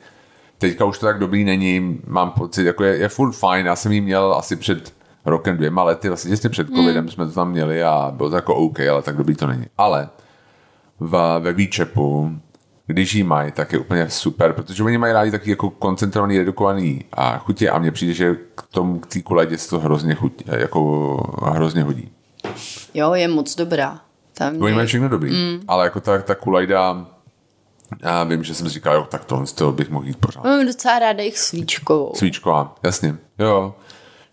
[0.57, 3.91] Teďka už to tak dobrý není, mám pocit, jako je, je full fine, já jsem
[3.91, 4.93] ji měl asi před
[5.25, 7.09] rokem, dvěma lety, vlastně těsně před covidem mm.
[7.09, 9.65] jsme to tam měli a bylo to jako OK, ale tak dobrý to není.
[9.77, 10.09] Ale
[11.07, 12.31] v, ve výčepu
[12.87, 17.05] když jí mají, tak je úplně super, protože oni mají rádi taky jako koncentrovaný, redukovaný
[17.13, 20.45] a chutě a mně přijde, že k tomu, k té kuledě se to hrozně, chutí,
[20.47, 22.09] jako hrozně hodí.
[22.93, 23.99] Jo, je moc dobrá.
[24.33, 25.61] Tam oni mají všechno dobrý, mm.
[25.67, 27.05] ale jako ta, ta kulajda,
[27.99, 30.43] já vím, že jsem říkal, jo, tak tohle z toho bych mohl jít pořád.
[30.43, 32.11] Mám docela ráda jich svíčkovou.
[32.15, 33.75] Svíčková, jasně, jo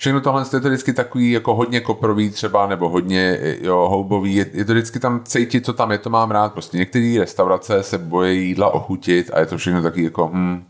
[0.00, 4.46] všechno tohle je to vždycky takový jako hodně koprový třeba, nebo hodně jo, houbový, je,
[4.52, 6.52] je, to vždycky tam cítit, co tam je, to mám rád.
[6.52, 10.64] Prostě některé restaurace se bojí jídla ochutit a je to všechno taky jako, hm,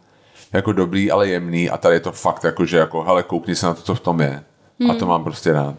[0.53, 3.67] jako dobrý, ale jemný a tady je to fakt jako, že jako, hele, koukni se
[3.67, 4.45] na to, co v tom je.
[4.81, 4.91] Hmm.
[4.91, 5.09] A to hmm.
[5.09, 5.77] mám prostě rád.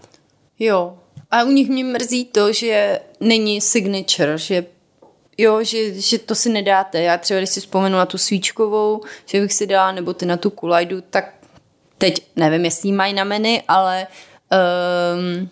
[0.59, 0.93] Jo.
[1.31, 4.65] A u nich mě mrzí to, že není signature, že
[5.37, 7.01] jo, že, že to si nedáte.
[7.01, 10.37] Já třeba, když si vzpomenu na tu svíčkovou, že bych si dala, nebo ty na
[10.37, 11.33] tu kulajdu, tak
[12.01, 14.07] Teď nevím, jestli mají na menu, ale
[14.51, 15.49] um,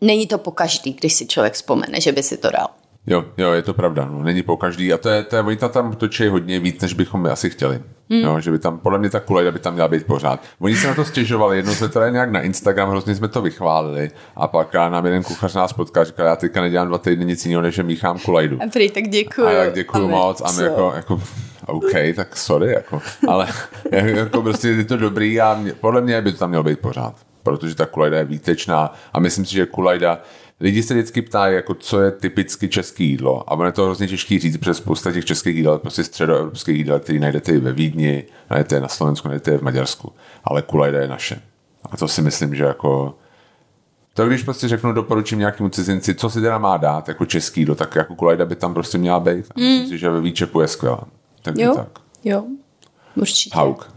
[0.00, 2.68] není to po každý, když si člověk vzpomene, že by si to dal.
[3.06, 5.56] Jo, jo, je to pravda, no, není po každý a to je, to je, oni
[5.56, 7.80] tam točí hodně víc, než bychom asi chtěli.
[8.10, 8.20] Hmm.
[8.20, 10.40] Jo, že by tam, podle mě ta kulejda by tam měla být pořád.
[10.60, 14.10] Oni se na to stěžovali, jednou jsme to nějak na Instagram, hrozně jsme to vychválili
[14.36, 17.62] a pak nám jeden kuchař nás potkal, říkal, já teďka nedělám dva týdny nic jiného,
[17.62, 18.58] než že míchám kulejdu.
[18.62, 19.46] A prý, tak děkuju.
[19.46, 21.20] A já děkuju a moc a my jako, jako
[21.70, 23.48] OK, tak sorry, jako, ale
[23.92, 27.14] jako prostě je to dobrý a mě, podle mě by to tam mělo být pořád,
[27.42, 30.18] protože ta kulajda je výtečná a myslím si, že kulajda
[30.60, 33.52] Lidi se vždycky ptají, jako co je typicky české jídlo.
[33.52, 37.00] A ono je to hrozně těžké říct, protože spousta těch českých jídel, prostě středoevropských jídel,
[37.00, 40.12] který najdete i ve Vídni, najdete je na Slovensku, najdete je v Maďarsku.
[40.44, 41.40] Ale kulajda je naše.
[41.90, 43.14] A to si myslím, že jako
[44.14, 47.74] to když prostě řeknu, doporučím nějakému cizinci, co si teda má dát jako český jídlo,
[47.74, 49.46] tak jako kulajda by tam prostě měla být.
[49.50, 49.88] A myslím mm.
[49.88, 51.04] si, že ve výčepu je skvělá.
[51.42, 51.98] Takže jo, tak.
[52.24, 52.44] jo,
[53.16, 53.56] určitě.
[53.56, 53.94] Hauk.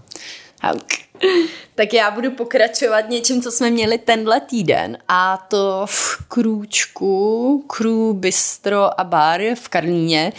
[0.62, 0.84] Hauk.
[1.76, 8.14] Tak já budu pokračovat něčím, co jsme měli tenhle týden a to v Krůčku, Krů,
[8.14, 10.34] Bistro a Bar v Karlíně.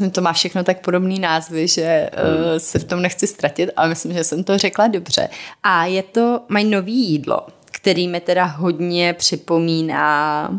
[0.00, 3.88] Uh, to má všechno tak podobný názvy, že uh, se v tom nechci ztratit, ale
[3.88, 5.28] myslím, že jsem to řekla dobře.
[5.62, 10.50] A je to, mají nový jídlo, který mi teda hodně připomíná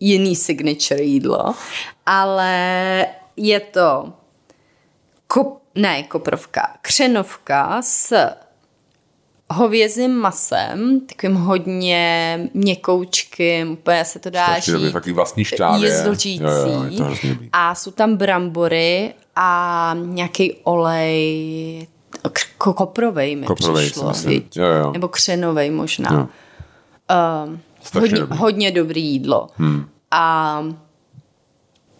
[0.00, 1.54] jiný signature jídlo,
[2.06, 4.12] ale je to
[5.28, 8.14] kop, ne koprovka, křenovka s
[9.50, 14.82] hovězím masem, takovým hodně měkoučkým, úplně se to dá říct.
[14.82, 15.88] Je takový vlastní šťávě.
[15.88, 16.42] Jezdlčící.
[16.42, 21.86] Jo, jo, je to a jsou tam brambory a nějaký olej
[22.58, 24.12] koprovej mi koprovej, přišlo.
[24.56, 24.92] Jo, jo.
[24.92, 26.10] Nebo křenovej možná.
[26.12, 26.28] Jo.
[27.46, 27.60] Um,
[27.94, 28.38] hodně, dobrý.
[28.38, 29.48] hodně dobrý jídlo.
[29.56, 29.88] Hmm.
[30.10, 30.64] A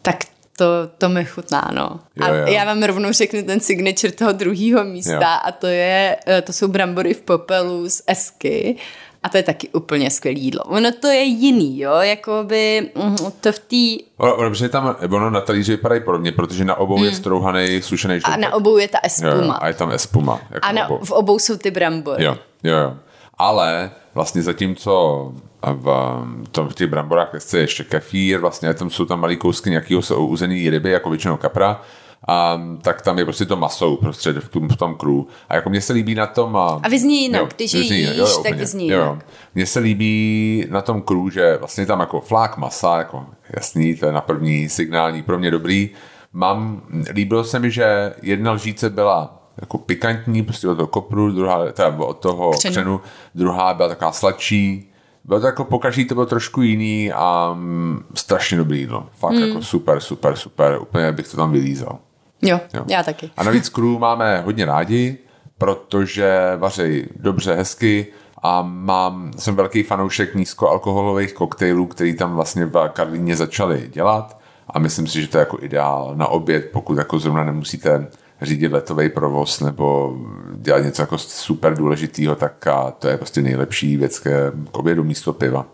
[0.02, 0.16] tak
[0.59, 0.64] to,
[0.99, 2.01] to mi chutná, no.
[2.16, 2.47] Jo, a jo.
[2.47, 5.40] já vám rovnou řeknu ten signature toho druhého místa jo.
[5.44, 8.77] a to je, eh, to jsou brambory v popelu z Esky
[9.23, 10.64] a to je taky úplně skvělé jídlo.
[10.64, 14.05] Ono to je jiný, jo, jako by mm, to v té...
[14.16, 17.05] Ono, protože tam, ono na talíři vypadají podobně, protože na obou hmm.
[17.05, 18.35] je strouhaný sušený žloutek.
[18.35, 19.35] A na obou je ta espuma.
[19.35, 20.40] Jo, jo, a je tam espuma.
[20.51, 21.05] Jako a na, obou.
[21.05, 22.25] v obou jsou ty brambory.
[22.25, 22.97] Jo, jo, jo.
[23.38, 26.22] Ale vlastně zatímco v,
[26.53, 30.70] tom, v těch bramborách je ještě kefír, vlastně tam jsou tam malý kousky nějakého uzený
[30.70, 31.81] ryby, jako většinou kapra,
[32.29, 35.29] a tak tam je prostě to maso uprostřed v tom, v tom kru.
[35.48, 36.57] A jako mně se líbí na tom...
[36.57, 39.18] A, a vyzní jinak, jo, když vyzní, jíš, jo, jo, tak vyzní jo, jo.
[39.55, 44.07] Mně se líbí na tom kru, že vlastně tam jako flák masa, jako jasný, to
[44.07, 45.90] je na první signální, pro mě dobrý.
[46.33, 51.73] Mám, líbilo se mi, že jedna lžíce byla jako pikantní, prostě od toho kopru, druhá,
[51.73, 53.01] teda od toho křenu, křenu
[53.35, 54.92] druhá byla taková sladší,
[55.25, 59.07] bylo to jako pokaždý to bylo trošku jiný a mm, strašně dobrý jídlo.
[59.12, 59.42] Fakt mm.
[59.42, 60.79] jako super, super, super.
[60.81, 61.99] Úplně bych to tam vylízal.
[62.42, 63.31] Jo, jo, já taky.
[63.37, 65.18] A navíc crew máme hodně rádi,
[65.59, 68.07] protože vaří dobře, hezky
[68.42, 74.38] a mám, jsem velký fanoušek nízkoalkoholových koktejlů, který tam vlastně v Karlíně začali dělat
[74.71, 78.07] a myslím si, že to je jako ideál na oběd, pokud jako zrovna nemusíte
[78.42, 80.16] řídit letový provoz nebo
[80.55, 85.05] dělat něco jako super důležitýho, tak a to je prostě nejlepší věc k, k obědu
[85.05, 85.66] místo piva.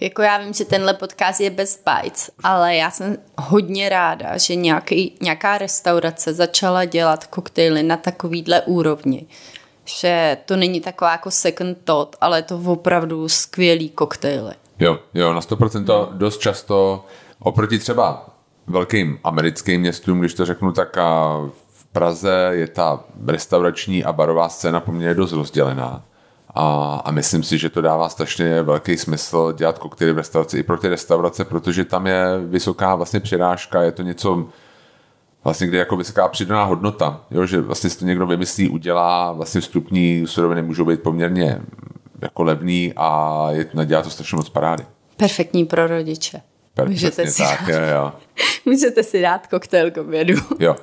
[0.00, 4.54] Jako já vím, že tenhle podcast je bez bites, ale já jsem hodně ráda, že
[4.54, 9.26] nějaký, nějaká restaurace začala dělat koktejly na takovýhle úrovni.
[9.84, 14.54] Že to není taková jako second thought, ale je to opravdu skvělý koktejly.
[14.78, 17.04] Jo, jo, na 100% to dost často
[17.38, 18.30] oproti třeba
[18.66, 21.65] velkým americkým městům, když to řeknu, tak a v
[21.96, 26.02] Praze je ta restaurační a barová scéna poměrně dost rozdělená.
[26.54, 30.62] A, a myslím si, že to dává strašně velký smysl dělat koktejly v restauraci i
[30.62, 34.46] pro ty restaurace, protože tam je vysoká vlastně přirážka, je to něco
[35.44, 39.32] vlastně, kde je jako vysoká přidaná hodnota, jo, že vlastně si to někdo vymyslí, udělá,
[39.32, 41.60] vlastně vstupní suroviny můžou být poměrně
[42.22, 44.84] jako levný a je, dělá to strašně moc parády.
[45.16, 46.40] Perfektní pro rodiče.
[46.74, 48.12] Per, Můžete si, tak, jo, jo.
[48.64, 50.34] Můžete si dát koktejl k obědu.
[50.58, 50.76] Jo,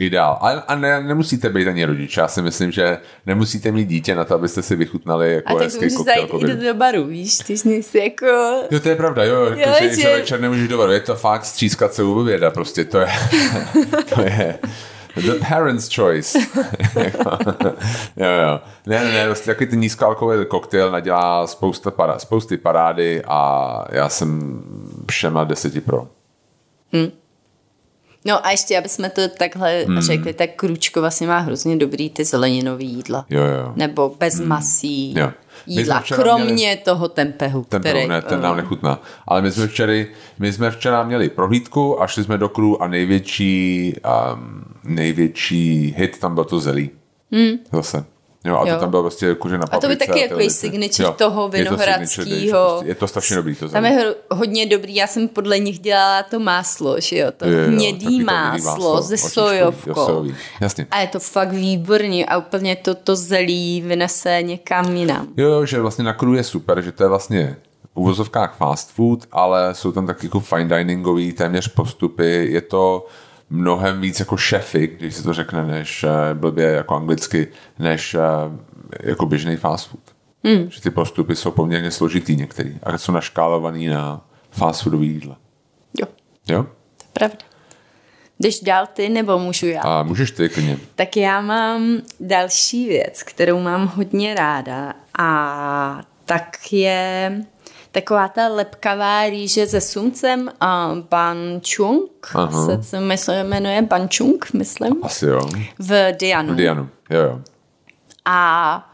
[0.00, 0.38] ideál.
[0.40, 2.16] A, a ne, nemusíte být ani rodič.
[2.16, 5.74] Já si myslím, že nemusíte mít dítě na to, abyste si vychutnali jako a tak
[5.74, 8.26] můžeš zajít i do, do baru, víš, ty jsi jako...
[8.70, 11.14] Jo, to je pravda, jo, jo jako, že, že večer nemůžeš do baru, je to
[11.14, 13.08] fakt střískat se u oběda, prostě to je,
[14.14, 14.58] to je,
[15.16, 16.38] The parent's choice.
[18.16, 18.60] jo, jo.
[18.86, 24.08] Ne, ne, ne, vlastně takový ten nízkoalkoholový koktejl nadělá spousta para, spousty parády a já
[24.08, 24.62] jsem
[25.10, 26.08] všema deseti pro.
[26.92, 27.10] Hmm.
[28.24, 30.00] No a ještě, aby jsme to takhle hmm.
[30.00, 33.26] řekli, tak Kručko vlastně má hrozně dobrý ty zeleninový jídla.
[33.30, 33.72] Jo, jo.
[33.76, 34.48] Nebo bez hmm.
[34.48, 35.14] masí.
[35.18, 35.32] Jo.
[35.66, 36.76] Jídla, kromě měli...
[36.76, 37.64] toho tempehu.
[37.68, 39.02] Tempehu, který, ne, ten nám nechutná.
[39.28, 39.92] Ale my jsme, včera,
[40.38, 43.94] my jsme včera měli prohlídku a šli jsme do kru a největší,
[44.34, 46.90] um, největší hit tam byl to zelí.
[47.32, 47.58] Hmm.
[47.72, 48.04] Zase.
[48.44, 48.74] Jo, a jo.
[48.74, 52.68] to tam bylo prostě kuře A to by taky jako signature jo, toho vinohradského.
[52.68, 53.54] Prostě, je to strašně dobrý.
[53.54, 57.48] To tam je hodně dobrý, já jsem podle nich dělala to máslo, že jo, to
[57.48, 60.26] jo, jo, hnědý máslo, máslo se sojovkou.
[60.60, 60.86] Jasně.
[60.90, 65.28] A je to fakt výborný a úplně to, to zelí vynese někam jinam.
[65.36, 67.56] Jo, jo, že vlastně na kru je super, že to je vlastně
[67.94, 73.06] uvozovkách fast food, ale jsou tam taky jako fine diningový téměř postupy, je to
[73.50, 78.20] mnohem víc jako šefy, když se to řekne, než uh, blbě jako anglicky, než uh,
[79.00, 80.02] jako běžný fast food.
[80.44, 80.70] Hmm.
[80.70, 85.36] Že ty postupy jsou poměrně složitý některý a jsou naškálovaný na fast foodový jídla.
[86.00, 86.06] Jo.
[86.48, 86.62] Jo?
[86.62, 87.38] To je pravda.
[88.40, 89.80] Jdeš dál ty, nebo můžu já?
[89.82, 90.78] A můžeš ty, klidně.
[90.94, 97.32] Tak já mám další věc, kterou mám hodně ráda a tak je
[97.92, 102.10] taková ta lepkavá rýže se sumcem a bančung,
[102.66, 104.96] se to myslím, jmenuje bančung, myslím.
[105.02, 105.48] Asi jo.
[105.78, 106.52] V Dianu.
[106.52, 107.40] V Dianu, jo, jo.
[108.24, 108.86] A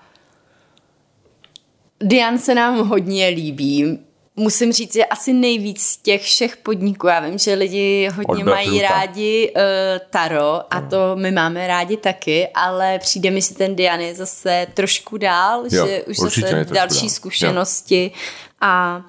[2.03, 3.99] Dian se nám hodně líbí.
[4.39, 7.07] Musím říct, že asi nejvíc z těch všech podniků.
[7.07, 9.63] Já vím, že lidi hodně Od mají rádi uh,
[10.11, 14.67] taro a to my máme rádi taky, ale přijde mi, že ten Dian je zase
[14.75, 17.11] trošku dál, jo, že už zase další dál.
[17.11, 18.13] zkušenosti.
[18.15, 19.05] Jo a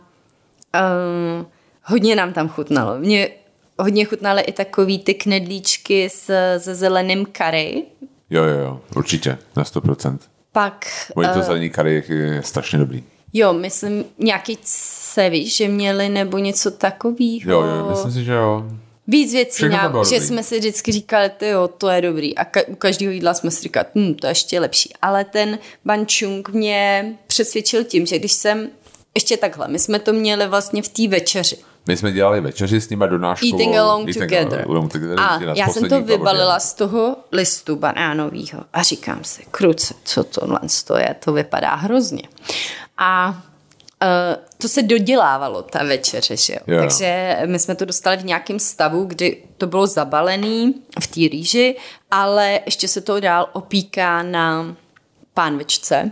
[1.40, 1.48] um,
[1.84, 3.00] hodně nám tam chutnalo.
[3.00, 3.30] Mě
[3.80, 6.26] hodně chutnaly i takový ty knedlíčky s,
[6.58, 7.84] se zeleným kary.
[8.30, 10.18] Jo, jo, jo, určitě, na 100%.
[10.52, 10.86] Pak...
[11.16, 13.04] Oni to uh, zelený kary je strašně dobrý.
[13.34, 17.52] Jo, myslím, nějaký ceviš, že měli, nebo něco takového.
[17.52, 18.66] Jo, jo, myslím si, že jo.
[19.08, 20.28] Víc věcí, nějak, že dobrý.
[20.28, 22.38] jsme si vždycky říkali, ty jo, to je dobrý.
[22.38, 24.94] A ka- u každého jídla jsme si říkali, hm, to je ještě lepší.
[25.02, 28.70] Ale ten bančung mě přesvědčil tím, že když jsem
[29.18, 31.58] ještě takhle, my jsme to měli vlastně v té večeři.
[31.88, 33.48] My jsme dělali večeři s nimi donáškou.
[33.48, 34.66] Eating along eating together.
[34.70, 39.94] Along together a já jsem to vybalila z toho listu banánového a říkám si, kruce,
[40.04, 40.60] co tohle
[40.98, 42.24] je, to vypadá hrozně.
[42.98, 43.44] A
[44.02, 46.60] Uh, to se dodělávalo, ta večeře, že jo?
[46.68, 46.82] Yeah.
[46.82, 51.76] Takže my jsme to dostali v nějakém stavu, kdy to bylo zabalené v té rýži,
[52.12, 54.76] ale ještě se to dál opíká na
[55.34, 56.12] pánvičce.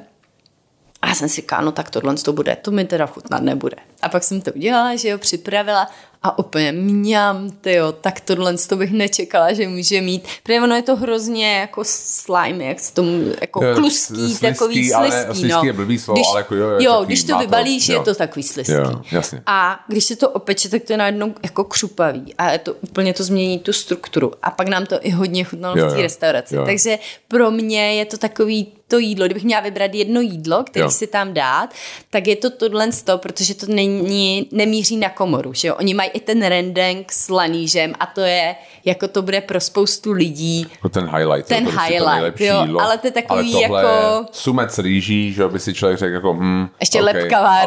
[1.06, 3.78] A já jsem si říkala, no tak tohle to bude, to mi teda chutnat nebude.
[4.02, 5.88] A pak jsem to udělala, že jo, připravila
[6.24, 10.28] a úplně mňam, jo, tak tohle to bych nečekala, že může mít.
[10.44, 15.26] Protože ono je to hrozně jako slime, jak se tomu, jako kluský, slizký, takový ale,
[15.26, 15.62] slizký no.
[15.64, 17.96] je blbý slovo, když, ale jako jo, jo, jo takový, když to vybalíš, to, je
[17.96, 18.04] jo.
[18.04, 18.74] to takový slizký.
[18.74, 19.42] Jo, jasně.
[19.46, 23.14] A když se to opeče, tak to je najednou jako křupavý a je to úplně
[23.14, 24.32] to změní tu strukturu.
[24.44, 26.56] A pak nám to i hodně chutnalo Jo, v té restauraci.
[26.56, 26.66] Jo.
[26.66, 30.92] Takže pro mě je to takový to jídlo, kdybych měla vybrat jedno jídlo, který Jo.
[30.92, 31.74] si tam dát,
[32.10, 35.76] tak je to tohle toho, protože to není, nemíří na komoru, že jo?
[35.76, 40.12] Oni mají i ten rendeng s lanížem a to je, jako to bude pro spoustu
[40.12, 41.48] lidí Jako ten highlight.
[41.48, 42.82] Ten to prostě highlight, to jo, jídlo.
[42.82, 46.14] ale to je takový ale tohle jako- je Sumec rýží, že by si člověk řekl
[46.14, 47.66] jako hm, Ještě okay, lepkavá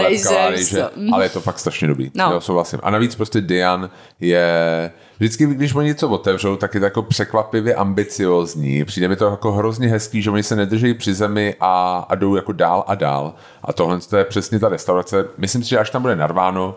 [0.69, 1.15] co, mm.
[1.15, 2.11] ale je to fakt strašně dobrý.
[2.15, 2.33] No.
[2.33, 2.81] Jo, souhlasím.
[2.83, 4.49] A navíc prostě Dian je
[5.19, 8.85] Vždycky, když oni něco otevřou, tak je to jako překvapivě ambiciozní.
[8.85, 12.37] Přijde mi to jako hrozně hezký, že oni se nedrží při zemi a, a jdou
[12.37, 13.35] jako dál a dál.
[13.63, 15.25] A tohle to je přesně ta restaurace.
[15.39, 16.77] Myslím si, že až tam bude narváno,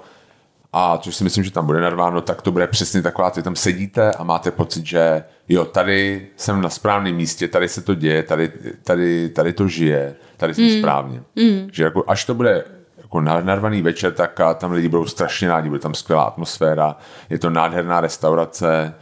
[0.74, 3.56] a což si myslím, že tam bude narváno, tak to bude přesně taková, ty tam
[3.56, 8.24] sedíte a máte pocit, že jo, tady jsem na správném místě, tady se to děje,
[8.24, 8.52] tady,
[8.84, 10.80] tady, tady to žije, tady jsem mm.
[10.80, 11.24] správně.
[11.36, 11.70] Mm.
[11.72, 12.64] Že jako, až to bude
[13.12, 16.96] jako na- narvaný večer, tak a tam lidi budou strašně rádi, bude tam skvělá atmosféra,
[17.30, 18.94] je to nádherná restaurace,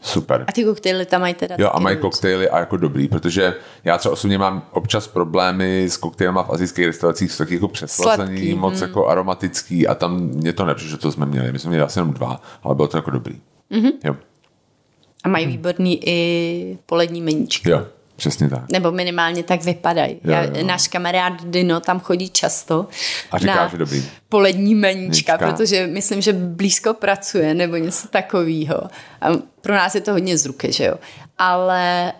[0.00, 0.44] super.
[0.48, 3.98] A ty koktejly tam mají teda Jo, a mají koktejly a jako dobrý, protože já
[3.98, 8.54] třeba osobně mám občas problémy s koktejlama v azijských restauracích, jsou taky jako přeslazený, Sladký,
[8.54, 8.82] moc hm.
[8.82, 11.52] jako aromatický a tam mě to nepřišlo, co jsme měli.
[11.52, 13.40] My jsme měli asi jenom dva, ale bylo to jako dobrý.
[13.70, 13.82] Mhm.
[13.82, 13.92] Mm-hmm.
[14.04, 14.16] Jo,
[15.24, 17.70] A mají výborný i polední meníčky.
[17.70, 17.86] jo,
[18.20, 18.62] přesně tak.
[18.72, 20.14] Nebo minimálně tak vypadají.
[20.24, 20.50] Jo, Já, jo.
[20.66, 22.86] Náš kamarád Dino tam chodí často
[23.30, 24.04] A říká, na že dobrý.
[24.28, 28.80] polední meníčka, protože myslím, že blízko pracuje nebo něco takového.
[29.20, 29.28] A
[29.60, 30.94] pro nás je to hodně z ruky, že jo.
[31.38, 32.12] Ale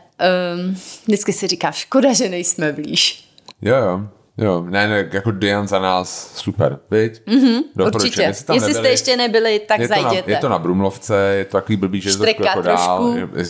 [0.66, 3.28] um, vždycky si říká, škoda, že nejsme blíž.
[3.62, 4.00] Jo, jo.
[4.38, 7.22] Jo, ne, ne, jako Dian za nás super, viď?
[7.26, 7.62] Mm-hmm,
[7.94, 8.22] Určitě.
[8.52, 10.30] Jestli jste ještě nebyli, tak je to, na, zajděte.
[10.30, 13.14] je to na Brumlovce, je to takový blbý, že je to jako dál.
[13.16, 13.44] Je, je,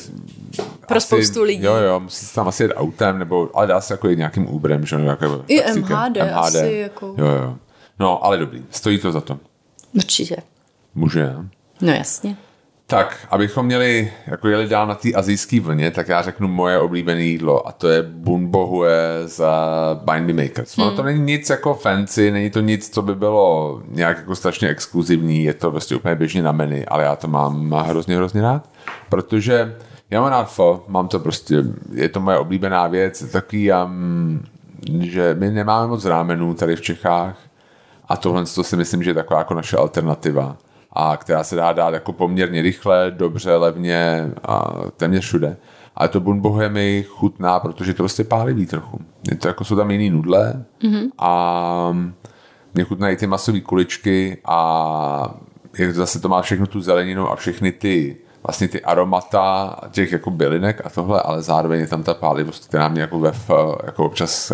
[0.88, 1.64] Pro spoustu lidí.
[1.64, 4.48] Jo, jo, musí se tam asi jet autem, nebo, ale dá se jako jít nějakým
[4.48, 5.96] Uberem, že jo, jako I taxíkem.
[5.96, 7.56] MHD asi jako- Jo, jo.
[7.98, 9.38] No, ale dobrý, stojí to za to.
[9.94, 10.36] Určitě.
[10.94, 11.34] Může?
[11.80, 12.36] No jasně.
[12.86, 17.22] Tak, abychom měli, jako jeli dál na té azijské vlně, tak já řeknu moje oblíbené
[17.22, 18.90] jídlo a to je bunbohue
[19.24, 19.44] z
[19.94, 20.78] Bind Me Makers.
[20.78, 24.68] Ono to není nic jako fancy, není to nic, co by bylo nějak jako strašně
[24.68, 28.68] exkluzivní, je to prostě úplně běžně na menu, ale já to mám hrozně, hrozně rád,
[29.08, 29.76] protože
[30.10, 34.42] já mám rád fo, mám to prostě, je to moje oblíbená věc, takový, um,
[35.00, 37.38] že my nemáme moc rámenů tady v Čechách,
[38.10, 40.56] a tohle to si myslím, že je taková jako naše alternativa
[40.92, 45.56] a která se dá dát jako poměrně rychle, dobře, levně a téměř všude.
[45.96, 49.00] Ale to bunbohe mi chutná, protože to prostě pálivý trochu.
[49.30, 51.08] Je to jako jsou tam jiný nudle mm-hmm.
[51.18, 51.96] a
[52.74, 55.34] mě chutnají ty masové kuličky a
[55.78, 60.30] jak zase to má všechno tu zeleninu a všechny ty vlastně ty aromata těch jako
[60.30, 63.32] bylinek a tohle, ale zároveň je tam ta pálivost, která mě jako, ve,
[63.84, 64.52] jako občas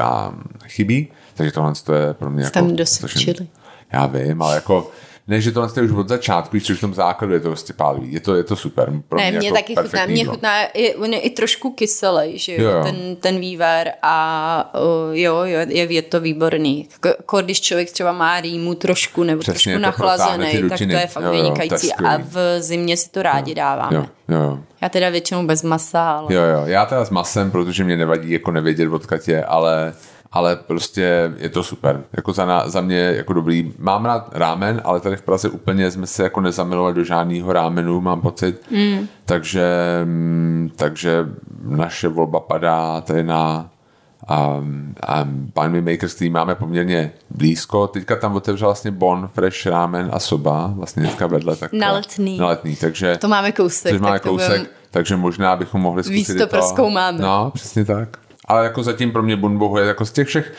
[0.67, 1.09] chybí.
[1.35, 2.59] Takže tohle to je pro mě jako...
[2.85, 3.49] strašně- chili.
[3.93, 4.91] Já vím, ale jako
[5.29, 8.13] ne, že tohle je už od začátku, když v tom základu, je to prostě pálivý.
[8.13, 8.93] Je to, je to super.
[9.09, 10.07] Pro Ne, mě, mě jako taky chutná.
[10.07, 12.83] Mě chutná, je, on je i trošku kyselý, že jo, Jo.
[12.83, 14.75] Ten, ten vývar a
[15.09, 16.89] uh, jo, jo, je, je to výborný.
[17.01, 20.85] K- Jako když člověk třeba má rýmu trošku nebo Přesně, trošku to nachlazený, tak to
[20.85, 21.93] je fakt Jo, jo, to vynikající.
[21.93, 23.97] a v zimě si to rádi dáváme.
[23.97, 24.59] Jo, jo, jo.
[24.83, 28.31] Já teda většinou bez masa, ale Jo, jo, já teda s masem, protože mě nevadí
[28.31, 29.95] jako nevědět odkud je, ale,
[30.33, 32.03] ale prostě je to super.
[32.13, 33.73] Jako za, na, za mě jako dobrý.
[33.79, 38.01] Mám rád rámen, ale tady v Praze úplně jsme se jako nezamilovali do žádného rámenu,
[38.01, 38.63] mám pocit.
[38.71, 39.07] Mm.
[39.25, 39.67] Takže,
[40.05, 41.27] mm, takže
[41.63, 43.71] naše volba padá tady na
[44.59, 44.95] um,
[45.65, 47.87] um, Mi Makers, který máme poměrně blízko.
[47.87, 51.57] Teďka tam otevřel vlastně Bon, Fresh Ramen a Soba, vlastně dneska vedle.
[51.57, 52.39] Tak Na Letný.
[52.39, 53.17] Na letný, takže...
[53.17, 53.93] to máme kousek.
[53.93, 57.19] Což máme tak to kousek, budem- takže možná bychom mohli zkusit Víc to prozkoumáme.
[57.19, 58.19] No, přesně tak.
[58.49, 60.53] Ale jako zatím pro mě Bunbohu je jako z těch všech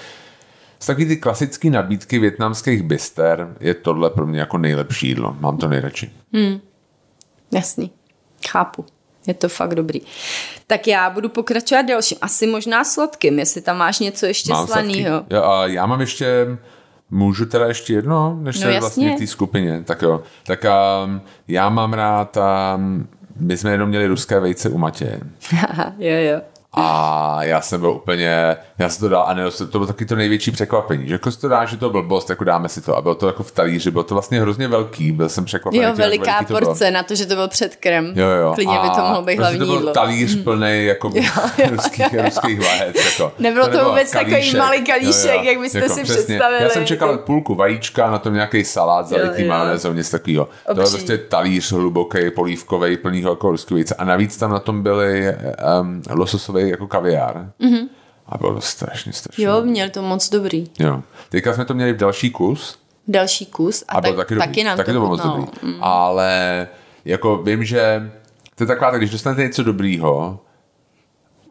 [0.80, 5.36] z takový ty klasické nabídky větnamských bister je tohle pro mě jako nejlepší jídlo.
[5.40, 6.12] Mám to nejradši.
[7.52, 7.92] Jasný,
[8.50, 8.86] chápu.
[9.28, 10.02] Je to fakt dobrý.
[10.68, 12.18] Tak já budu pokračovat dalším.
[12.22, 15.24] Asi možná sladkým, jestli tam máš něco ještě Mám slanýho.
[15.30, 16.58] Jo, a já mám ještě,
[17.12, 18.80] můžu teda ještě jedno, než No se jasně.
[18.80, 19.84] vlastně v té skupině.
[19.86, 20.66] Tak jo, tak
[21.06, 22.38] um, já mám rád,
[22.76, 23.08] um,
[23.40, 25.20] my jsme jenom měli ruské vejce u Matěje.
[25.98, 26.42] jo, jo.
[26.80, 30.16] A já jsem byl úplně, já jsem to dal a ne, to bylo taky to
[30.16, 32.98] největší překvapení, že jako si to dá, že to byl blbost, jako dáme si to
[32.98, 35.84] a bylo to jako v talíři, bylo to vlastně hrozně velký, byl jsem překvapený.
[35.84, 36.60] Jo, tím, veliká to bylo.
[36.60, 38.12] porce na to, že to byl předkrem.
[38.16, 38.52] Jo, jo.
[38.56, 41.24] Klidně by to mohlo být prostě hlavní to byl talíř plný jako Jo,
[41.58, 42.24] jo, ruských, jo.
[42.26, 43.06] ruských vajec.
[43.06, 43.32] Jako.
[43.40, 44.60] Nebylo to vůbec takový kalíšek.
[44.60, 48.64] malý kalíšek, jak byste si představili, Já jsem čekal jako- půlku vajíčka, na tom nějaký
[48.64, 49.48] salát zalitý jo.
[49.50, 50.48] majonézou, něco takového.
[50.68, 53.96] To byl prostě talíř hluboký, polívkový, plný jako ruský vejce.
[53.96, 55.36] A navíc tam na tom byly
[55.82, 56.02] um,
[56.70, 57.52] jako kaviár.
[57.62, 57.88] Mm-hmm.
[58.30, 59.46] A bylo to strašně, strašně.
[59.46, 59.72] Jo, dobrý.
[59.72, 60.68] měl to moc dobrý.
[60.80, 61.04] jo.
[61.30, 64.48] Teďka jsme to měli v další kus, Další kus a, a tak, taky dobrý.
[64.48, 65.44] taky nám taky to bylo moc dobrý.
[65.82, 66.68] Ale
[67.06, 68.12] jako vím, že
[68.56, 70.40] to je taková, tak když dostanete něco dobrýho,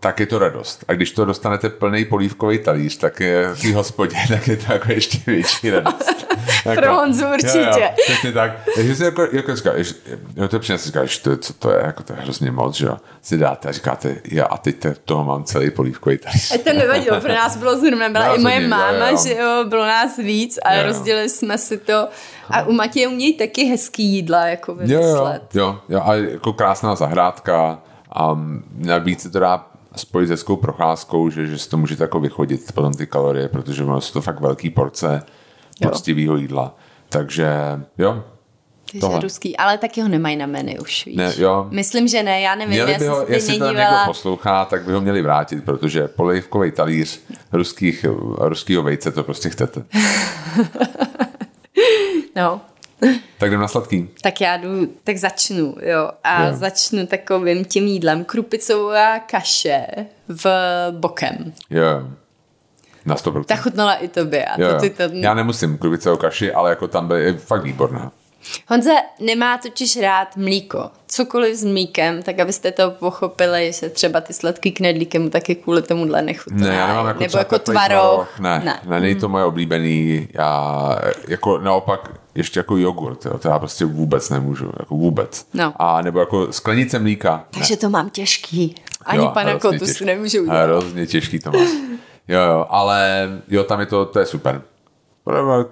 [0.01, 0.85] tak je to radost.
[0.89, 4.73] A když to dostanete plný polívkový talíř, tak je v té hospodě, tak je to
[4.73, 6.27] jako ještě větší radost.
[6.65, 7.59] jako, Pro Honzu určitě.
[7.59, 8.53] Jo, jo, přesně tak.
[8.75, 9.95] Takže si jako, jako říkáš,
[10.37, 12.87] jo, to přesně si říkáš, to, co to je, jako to je hrozně moc, že
[12.87, 12.97] jo.
[13.23, 16.53] Si dáte a říkáte, já a teď te- toho mám celý polívkový talíř.
[16.53, 19.19] A to nevadilo, pro nás bylo zrovna, byla No, i moje máma, jo, jo.
[19.27, 20.87] že jo, bylo nás víc a Jo, jo.
[20.87, 22.09] rozdělili jsme si to.
[22.51, 25.43] A u Matěje umějí taky hezký jídla, jako Jo, jo, vymyslet.
[25.55, 27.79] jo, jo, a jako krásná zahrádka
[28.13, 28.39] a
[28.77, 29.67] navíc se to dá
[29.97, 33.85] spojit s hezkou procházkou, že, že si to můžete jako vychodit potom ty kalorie, protože
[33.85, 35.23] ono jsou to fakt velký porce
[35.81, 35.91] Jo.
[35.91, 36.77] poctivého jídla.
[37.09, 37.49] Takže
[37.99, 38.25] jo,
[38.91, 39.21] Takže Tohle.
[39.21, 41.17] ruský, ale taky ho nemají na menu už, víš.
[41.17, 41.67] Ne, jo.
[41.71, 44.93] Myslím, že ne, já nevím, měli já by ho, jestli to někdo poslouchá, tak by
[44.93, 47.21] ho měli vrátit, protože polivkový talíř
[47.53, 48.07] ruských,
[48.39, 49.85] ruskýho vejce to prostě chcete.
[52.37, 52.61] No,
[53.39, 54.09] Tak jdem na sladký.
[54.23, 56.11] tak já jdu, tak začnu, jo.
[56.25, 56.57] A Jo.
[56.57, 58.25] začnu takovým tím jídlem.
[58.25, 59.87] Krupicová kaše
[60.29, 60.47] v
[60.91, 61.53] bokem.
[61.71, 61.85] Jo,
[63.07, 63.45] na 100%.
[63.45, 64.45] Ta chutnala i tobě.
[64.45, 65.03] A jo, to ty to...
[65.13, 68.13] Já nemusím kruvicovou kaši, ale jako tam by, je fakt výborná.
[68.69, 70.91] Honza nemá totiž rád mlíko.
[71.07, 75.83] Cokoliv s mlíkem, tak abyste to pochopili, že třeba ty sladký knedlíky mu taky kvůli
[75.83, 76.67] tomuhle nechutná.
[76.67, 78.39] Ne, já nemám jako Nebo jako tvaroh.
[78.41, 80.29] Ne, ne, ne, není to moje oblíbený.
[80.35, 85.47] Já jako naopak ještě jako jogurt, jo, to já prostě vůbec nemůžu, jako vůbec.
[85.55, 85.73] No.
[85.77, 87.45] A nebo jako sklenice mlíka.
[87.51, 88.75] Takže to mám těžký.
[89.05, 90.65] Ani Jo, pana kotu si nemůžu udělat.
[90.65, 91.59] Hrozně těžký to má.
[92.29, 94.63] Jo, jo, ale jo, tam je to, to je super.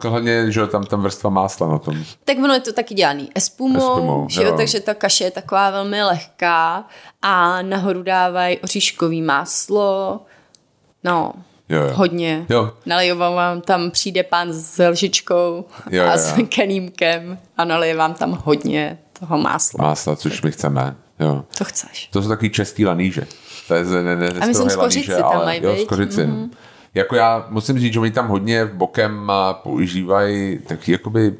[0.02, 2.05] Hlavně, že jo, tam tam vrstva másla na tom.
[2.24, 4.57] Tak ono je to taky dělaný espumou, Espumou, že jo, jo.
[4.57, 6.84] takže ta kaše je taková velmi lehká
[7.22, 10.20] a nahoru dávají oříškový máslo,
[11.05, 11.32] no,
[11.68, 11.90] Jo, jo.
[11.94, 12.46] hodně.
[12.48, 12.72] Jo.
[12.86, 16.46] Naliju vám tam, přijde pán s lžičkou Jo, a jo, s jo.
[16.48, 19.84] kelímkem a nalije vám tam hodně toho másla.
[19.84, 20.96] Másla, což my chceme.
[21.20, 21.44] Jo.
[21.59, 22.09] To chceš.
[22.12, 23.26] To jsou takový český laníže.
[23.68, 25.74] To je ne, ne, A myslím, z z kořici tam ale, mají, jo.
[25.74, 26.50] Mm-hmm.
[26.95, 29.32] Jako já musím říct, že oni tam hodně bokem
[29.62, 31.34] používají taky jakoby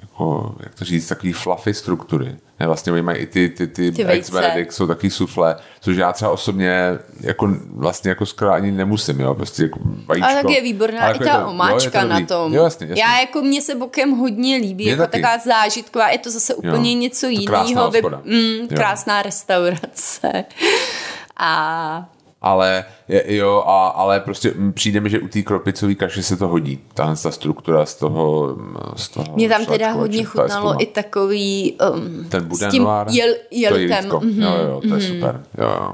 [0.00, 2.36] jako, jak to říct, takový fluffy struktury.
[2.60, 5.96] Ne, vlastně oni mají i ty, ty, ty, Ty eggs benedict, jsou taky sufle, což
[5.96, 10.30] já třeba osobně jako vlastně jako skoro ani nemusím, jo, prostě jako vajíčko.
[10.30, 12.54] Ale tak je výborná Ale i jako ta to- jo, omáčka to na tom.
[12.54, 13.02] Jo, jasně, jasně.
[13.02, 15.22] Já jako mně se bokem hodně líbí, jako taky.
[15.22, 16.98] taková zážitková, je to zase úplně Jo.
[16.98, 17.86] něco To krásná jiného.
[17.90, 18.20] hospoda.
[18.24, 18.66] mm, Jo.
[18.76, 20.44] krásná restaurace.
[21.36, 22.08] A
[22.46, 26.48] Ale je, jo, a, ale prostě přijde mi, že u té kropicové kaše se to
[26.48, 26.78] hodí.
[26.94, 30.86] Tahle ta struktura z toho, mm, z toho mě tam teda hodně to chutnalo i
[30.86, 34.04] takový um, ten s tím jel, to je jelitem.
[34.04, 34.20] jítko.
[34.20, 34.42] Mhm.
[34.42, 35.42] Jo, jo, to je super.
[35.58, 35.92] Jo, jo.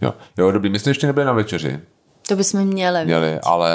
[0.00, 0.70] Jo, jo dobrý.
[0.70, 1.80] My jsme ještě nebyli na večeři,
[2.28, 3.04] To bychom měli.
[3.04, 3.70] měli, ale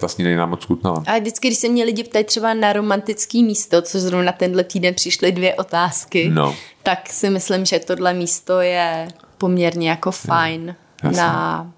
[0.00, 1.02] ta snídaně nám moc chutnala.
[1.06, 4.94] A vždycky, když se mě lidi ptají třeba na romantický místo, což zrovna tenhle týden
[4.94, 6.54] přišly dvě otázky, No.
[6.82, 9.08] tak si myslím, že tohle místo je
[9.38, 11.22] poměrně jako fajn Jasně.
[11.22, 11.72] na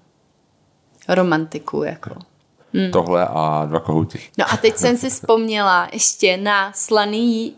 [1.07, 1.83] romantiku.
[1.83, 2.15] Jako.
[2.73, 2.91] Hmm.
[2.91, 4.19] Tohle a dva kohouti.
[4.37, 7.55] No a teď jsem si vzpomněla ještě na slaný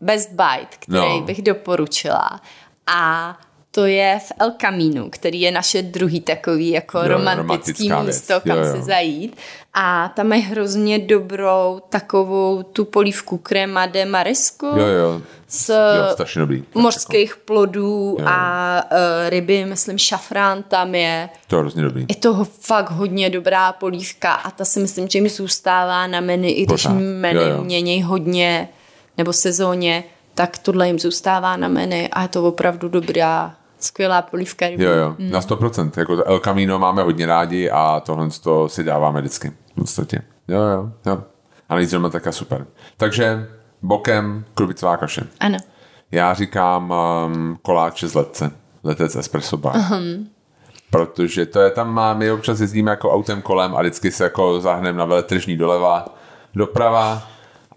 [0.00, 1.26] Best Bite, který no.
[1.26, 2.40] bych doporučila.
[2.86, 3.36] A
[3.78, 8.42] to je v El Camino, který je naše druhý takový jako Jo, romantický místo, věc.
[8.46, 8.74] kam Jo, jo.
[8.76, 9.36] si zajít.
[9.74, 15.22] A tam mají hrozně dobrou takovou tu polívku crema de marisco Jo, jo.
[15.48, 15.68] s
[16.18, 16.64] Jo, dobrý.
[16.74, 18.26] mořských plodů Jo.
[18.28, 21.28] a uh, ryby, myslím šafrán tam je.
[21.46, 22.06] To je hrozně dobrý.
[22.08, 26.48] Je to fakt hodně dobrá polívka a ta si myslím, že mi zůstává na menu,
[26.48, 26.86] i když
[27.20, 27.64] menu Jo, jo.
[27.64, 28.68] mění hodně
[29.18, 30.04] nebo sezóně,
[30.34, 34.66] tak tohle jim zůstává na menu a je to opravdu dobrá, skvělá polívka.
[34.66, 35.90] Jo, jo, na 100%.
[35.96, 39.52] Jako El Camino máme hodně rádi a tohle to si dáváme vždycky.
[39.72, 40.22] V podstatě.
[40.48, 41.22] Jo, jo, jo.
[41.68, 42.66] A nejít zrovna taká super.
[42.96, 43.48] Takže
[43.82, 45.26] bokem krubicová kaše.
[45.40, 45.58] Ano.
[46.12, 46.94] Já říkám
[47.26, 48.50] um, koláče z letce.
[48.84, 49.76] Letec espresso bar.
[49.76, 50.26] Uh-huh.
[50.90, 54.98] Protože to je tam, my občas jezdíme jako autem kolem a vždycky se jako zahneme
[54.98, 56.14] na veletržní doleva,
[56.54, 57.22] doprava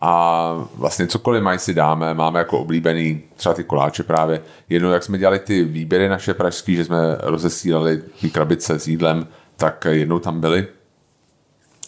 [0.01, 4.41] a vlastně cokoliv mají si dáme, máme jako oblíbený třeba ty koláče právě.
[4.69, 9.27] Jednou, jak jsme dělali ty výběry naše pražský, že jsme rozesílali ty krabice s jídlem,
[9.57, 10.67] tak jednou tam byly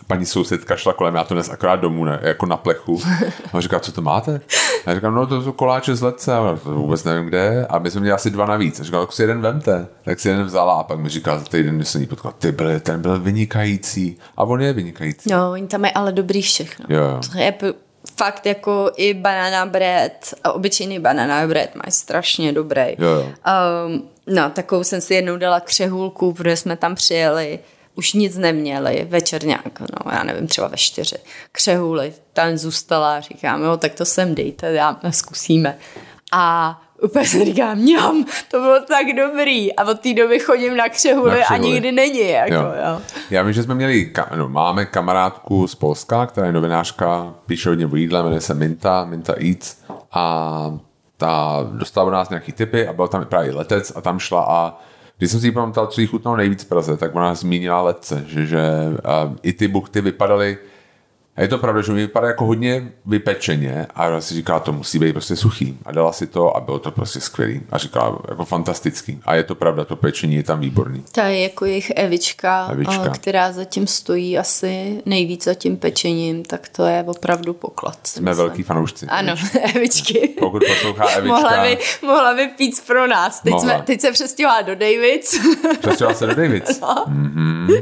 [0.08, 3.02] paní sousedka šla kolem, já to dnes akorát domů, ne, jako na plechu.
[3.54, 4.42] A říká, co to máte?
[4.86, 7.66] A já říkám, no to jsou koláče z ledce, a to vůbec nevím kde.
[7.70, 8.80] A my jsme měli asi dva navíc.
[8.80, 9.88] A říkám, tak si jeden vemte.
[10.06, 12.52] Tak si jeden vzala a pak mi říká, za týden mi se ní potkal, ty
[12.52, 14.18] byl, ten byl vynikající.
[14.38, 15.32] A on je vynikající.
[15.32, 16.86] No, oni tam mají ale dobrý všechno.
[16.90, 17.20] Jo, jo.
[17.32, 17.52] To je
[18.18, 22.96] fakt jako i banana bread a obyčejný banana bread mají strašně dobrý.
[23.00, 23.32] Jo, jo.
[23.86, 27.60] Um, no, takovou jsem si jednou dala křehulku, protože jsme tam přijeli
[27.96, 31.16] už nic neměli, večerňák, no já nevím, třeba ve čtyři,
[31.52, 35.78] křehuli, tam zůstala, říkám, jo, tak to sem dejte, já zkusíme.
[36.32, 39.76] A úplně si říkám, mňam, to bylo tak dobrý.
[39.76, 42.62] A od té doby chodím na křehuli, Na a nikdy není, jako, Jo.
[42.62, 43.02] jo.
[43.30, 47.88] Já vím, že jsme měli, no, máme kamarádku z Polska, která je novinářka, píše hodně
[47.88, 49.78] o jídle, jmenuje se Minta, Minta Eats
[50.12, 50.78] a
[51.18, 54.80] ta dostala od nás nějaký typy a byl tam právě letec a tam šla a
[55.18, 58.24] když jsem si ji pamatoval, co jí chutnalo nejvíc v Praze, tak ona zmínila letce,
[58.28, 58.62] že, že
[59.06, 60.58] a, i ty buchty vypadaly
[61.36, 64.74] a je to pravda, že mi vypadá jako hodně vypečeně a já si říká, to
[64.74, 65.78] musí být prostě suchý.
[65.86, 67.62] A dala si to a bylo to prostě skvělý.
[67.72, 69.22] A říká, jako fantastický.
[69.26, 71.04] A je to pravda, to pečení je tam výborný.
[71.12, 73.10] Ta je jako jejich Evička, Evička.
[73.10, 78.00] která zatím stojí asi nejvíc za tím pečením, tak to je opravdu poklad.
[78.04, 78.38] Jsme myslím.
[78.46, 79.06] velký fanoušci.
[79.06, 79.36] Ano,
[79.76, 80.36] Evičky.
[80.40, 83.42] Pokud poslouchá Evička, Mohla by, mohla by pít pro nás.
[83.42, 83.74] Teď, Mohla.
[83.74, 85.40] jsme, teď se přestěhovala do Davids.
[85.80, 86.82] přestěhovala se do Davids.
[86.82, 87.82] Mm-hmm.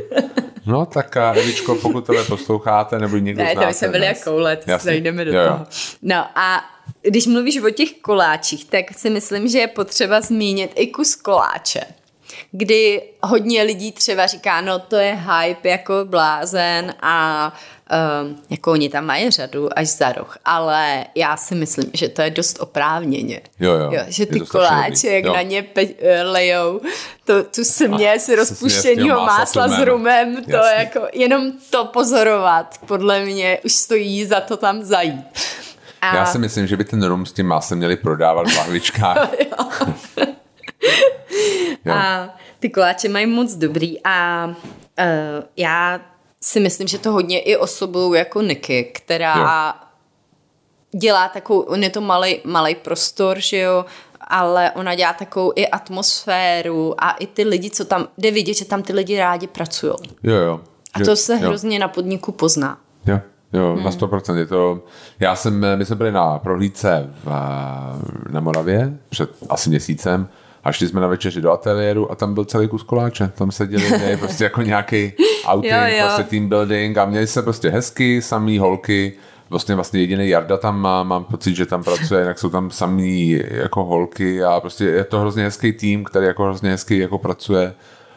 [0.65, 4.17] No tak a Evičko, pokud tohle posloucháte, nebo někdo Ne, to by se byli nás-
[4.17, 4.85] jako let, Jasně.
[4.85, 5.47] zajdeme do Jo, jo.
[5.47, 5.65] toho.
[6.01, 6.63] No a
[7.01, 11.81] když mluvíš o těch koláčích, tak si myslím, že je potřeba zmínit i kus koláče
[12.51, 17.53] kdy hodně lidí třeba říká, no to je hype jako blázen a
[17.91, 22.21] um, jako oni tam mají řadu až za roh, ale já si myslím, že to
[22.21, 23.41] je dost oprávněně.
[23.59, 23.91] Jo, jo.
[23.91, 25.33] jo že ty koláče, jak Jo.
[25.33, 26.81] na ně pe- eh, lejou,
[27.25, 30.43] to, tu směs se rozpuštěného másla másla s rumem.
[30.43, 30.79] to Jasně.
[30.79, 35.25] jako jenom to pozorovat, podle mě už stojí za to tam zajít.
[36.01, 39.29] A, Já si myslím, že by ten rum s tím másem měli prodávat v lahvičkách.
[41.85, 41.93] Jo.
[41.93, 42.29] A
[42.59, 44.55] ty koláče mají moc dobrý a uh,
[45.57, 45.99] já
[46.43, 49.35] si myslím, že to hodně i osobují jako Niky, která
[49.67, 49.87] Jo.
[50.99, 53.85] dělá takovou, on je to malej, malej prostor, že jo,
[54.27, 58.65] ale ona dělá takovou i atmosféru a i ty lidi, co tam, jde vidět, že
[58.65, 59.93] tam ty lidi rádi pracují.
[60.23, 60.59] Jo, jo.
[60.93, 61.39] A to se jo.
[61.39, 62.77] hrozně na podniku pozná.
[63.05, 63.19] Jo,
[63.53, 63.83] jo, Hmm.
[63.83, 64.35] na 100%.
[64.37, 64.83] Je to,
[65.19, 67.27] já jsem, my jsme byli na prohlídce v,
[68.29, 70.27] na Moravě před asi měsícem
[70.63, 73.31] a šli jsme na večeři do ateliéru a tam byl celý kus koláče.
[73.35, 75.13] Tam seděli prostě jako nějaký
[75.47, 76.03] outing, Jo, jo.
[76.05, 79.13] prostě team building a měli se prostě hezky, samý holky,
[79.49, 83.39] vlastně vlastně jediný Jarda tam má, mám pocit, že tam pracuje, jinak jsou tam samý
[83.49, 87.73] jako holky a prostě je to hrozně hezký tým, který jako hrozně hezky jako pracuje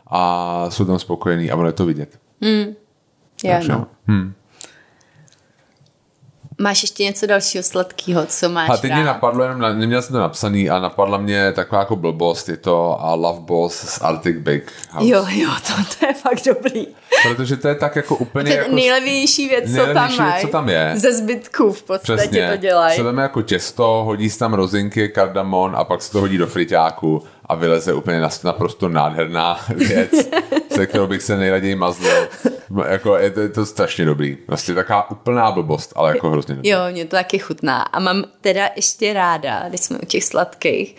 [0.06, 2.18] a jsou tam spokojení a je to vidět.
[3.44, 3.86] Já, Takže, no.
[4.08, 4.32] hm.
[6.60, 8.96] Máš ještě něco dalšího sladkého, co máš A teď rád?
[8.96, 12.56] mě napadlo, jenom na- neměl jsem to napsaný a napadla mě taková jako blbost, je
[12.56, 15.08] to a Love Boss z Arctic Bake House.
[15.08, 16.86] Jo, jo, to, to je fakt dobrý.
[17.22, 18.74] Protože to je tak jako úplně To je jako...
[18.74, 20.92] nejlevější věc, co tam věc, co tam je.
[20.96, 22.48] Ze zbytků v podstatě Přesně.
[22.50, 23.02] to dělají.
[23.02, 27.22] Veme jako těsto, hodí se tam rozinky, kardamon a pak se to hodí do friťáku
[27.46, 30.10] a vyleze úplně naprosto nádherná věc,
[30.74, 32.28] se kterou bych se nejraději mazlil.
[32.88, 34.38] Jako je to, je to strašně dobrý.
[34.48, 36.70] Vlastně taková úplná blbost, ale jako hrozně dobrý.
[36.70, 37.82] Jo, mě to taky chutná.
[37.82, 40.96] A mám teda ještě ráda, když jsme u těch sladkých,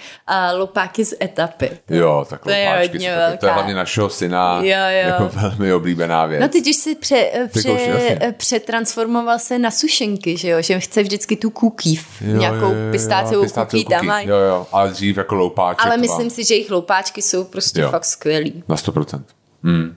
[0.53, 1.71] uh, lopáky z etapy.
[1.89, 3.53] Jo, tak To je lopáčky hodně jsou taky- To je velká.
[3.53, 5.07] hlavně našeho syna Jo, jo.
[5.07, 6.41] jako velmi oblíbená věc.
[6.41, 8.33] No teď už si pře, pře, jasně.
[8.37, 10.61] přetransformoval se na sušenky, že jo?
[10.61, 14.07] Že chce vždycky tu kůkýv, Jo, nějakou jo, jo, pistáciovou pistáciovou tam cookie.
[14.07, 14.27] mají.
[14.27, 15.85] Jo, jo, ale dřív jako loupáček.
[15.85, 17.89] Ale myslím si, že jejich loupáčky jsou prostě Jo.
[17.89, 18.63] fakt skvělý.
[18.67, 19.23] Na 100%.
[19.65, 19.95] Mm.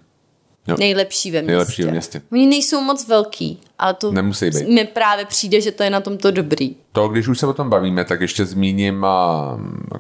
[0.67, 0.77] Jo.
[0.79, 1.53] Nejlepší ve městě.
[1.53, 2.23] Nejlepší ve městě.
[2.33, 4.69] Oni nejsou moc velký, ale to Nemusí být.
[4.69, 6.77] mi právě přijde, že to je na tomto dobrý.
[6.93, 9.07] To, když už se o tom bavíme, tak ještě zmíním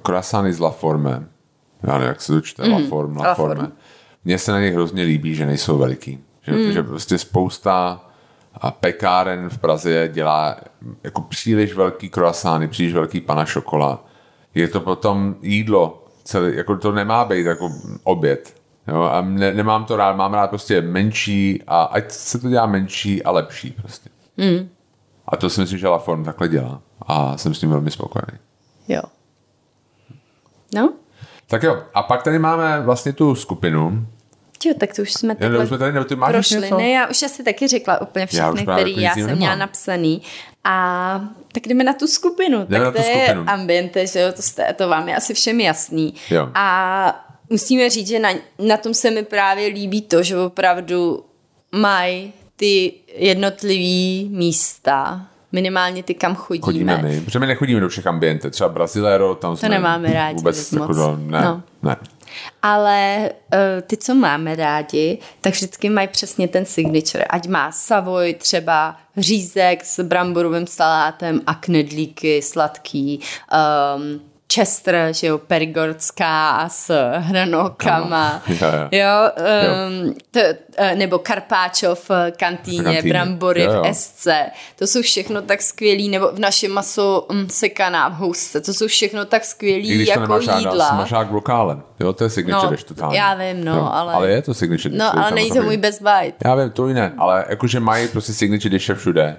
[0.02, 1.26] croissany z La Forme.
[1.82, 3.54] Já nevím, jak se to čte, La Forme, La La Forme.
[3.54, 3.72] Forme.
[4.24, 6.18] Mně se na nich hrozně líbí, že nejsou veliký.
[6.42, 6.72] Že, mm.
[6.72, 8.04] že prostě spousta
[8.54, 10.56] a pekáren v Praze dělá
[11.04, 14.04] jako příliš velký croissány, příliš velký pana šokola.
[14.54, 17.70] Je to potom jídlo, celý, jako to nemá být jako
[18.04, 18.57] oběd.
[18.88, 22.66] Jo, a ne, nemám to rád, mám rád prostě menší a ať se to dělá
[22.66, 24.10] menší a lepší prostě.
[24.36, 24.68] Mm.
[25.28, 26.80] A to si myslím, že La Forme takhle dělá.
[27.06, 28.38] A jsem s tím velmi spokojený.
[28.88, 29.02] Jo.
[30.74, 30.92] No?
[31.46, 34.06] Tak jo, a pak tady máme vlastně tu skupinu,
[34.64, 36.60] Jo, tak to už jsme Já, takhle už jsme tady, nebo ty máš prošli.
[36.60, 36.76] něco?
[36.76, 40.22] Ne, já už asi taky řekla úplně všechny, které jako já jsem měla napsaný.
[40.64, 41.20] A
[41.52, 42.66] tak jdeme na tu skupinu.
[42.68, 43.44] Jdeme tak na to tu je skupinu.
[43.50, 46.14] ambiente, že jo, to, jste, to vám je asi všem jasný.
[46.30, 46.48] Jo.
[46.54, 48.28] A musíme říct, že na,
[48.58, 51.24] na tom se mi právě líbí to, že opravdu
[51.72, 56.64] mají ty jednotlivý místa, minimálně ty, kam chodíme.
[56.64, 60.72] Chodíme my, protože my nechodíme do všech ambiente, třeba Brasilero, tam jsme nemáme rádi vůbec
[60.72, 60.88] moc.
[60.88, 61.62] jako ne, No.
[61.82, 61.96] ne.
[62.62, 67.24] Ale uh, ty, co máme rádi, tak vždycky mají přesně ten signature.
[67.24, 73.20] Ať má Savoy třeba řízek s bramborovým salátem a knedlíky sladký,
[73.96, 74.20] um,
[74.54, 78.56] Chester, že jo, perigordská s hranolkama, Ano.
[78.56, 78.88] Jo, jo.
[79.00, 79.32] jo,
[80.08, 80.40] um, to,
[80.76, 83.12] eh, nebo Karpáčo v kantýně, kantýně.
[83.12, 83.82] brambory Jo, jo.
[83.82, 84.26] v SC,
[84.76, 88.86] to jsou všechno tak skvělý, nebo v našem maso um, sekaná v housce, to jsou
[88.86, 90.88] všechno tak I skvělý když to jako ráda, jídla.
[90.88, 91.78] smažák v lokále.
[92.00, 93.18] Jo, to je signature No, dish totálně.
[93.18, 93.88] já vím, no, jo.
[93.92, 94.98] ale- Ale je to signature dish.
[95.00, 96.48] No, to ale není to můj best bite.
[96.48, 99.36] Já vím, to i ne, ale jakože mají prostě signature dishe všude.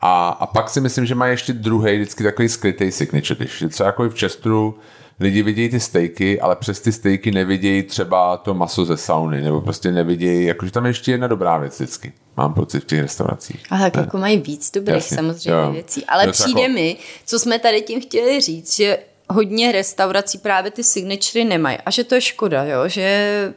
[0.00, 3.58] A, a pak si myslím, že mají ještě druhý, vždycky takový skrytý signature dish.
[3.58, 4.78] Že Třeba jako v Chesteru
[5.20, 9.60] lidi vidějí ty stejky, ale přes ty stejky nevidějí třeba to maso ze sauny, nebo
[9.60, 12.12] prostě nevidějí, jakože tam je ještě jedna dobrá věc vždycky.
[12.36, 13.62] Mám pocit v těch restauracích.
[13.70, 15.72] A tak jako mají víc dobrých Jasně, samozřejmě jo.
[15.72, 16.04] věcí.
[16.04, 16.96] Ale se přijde jako- mi,
[17.26, 18.98] co jsme tady tím chtěli říct, že
[19.28, 21.78] hodně restaurací právě ty signatury nemají.
[21.86, 23.54] A že to je škoda, jo, že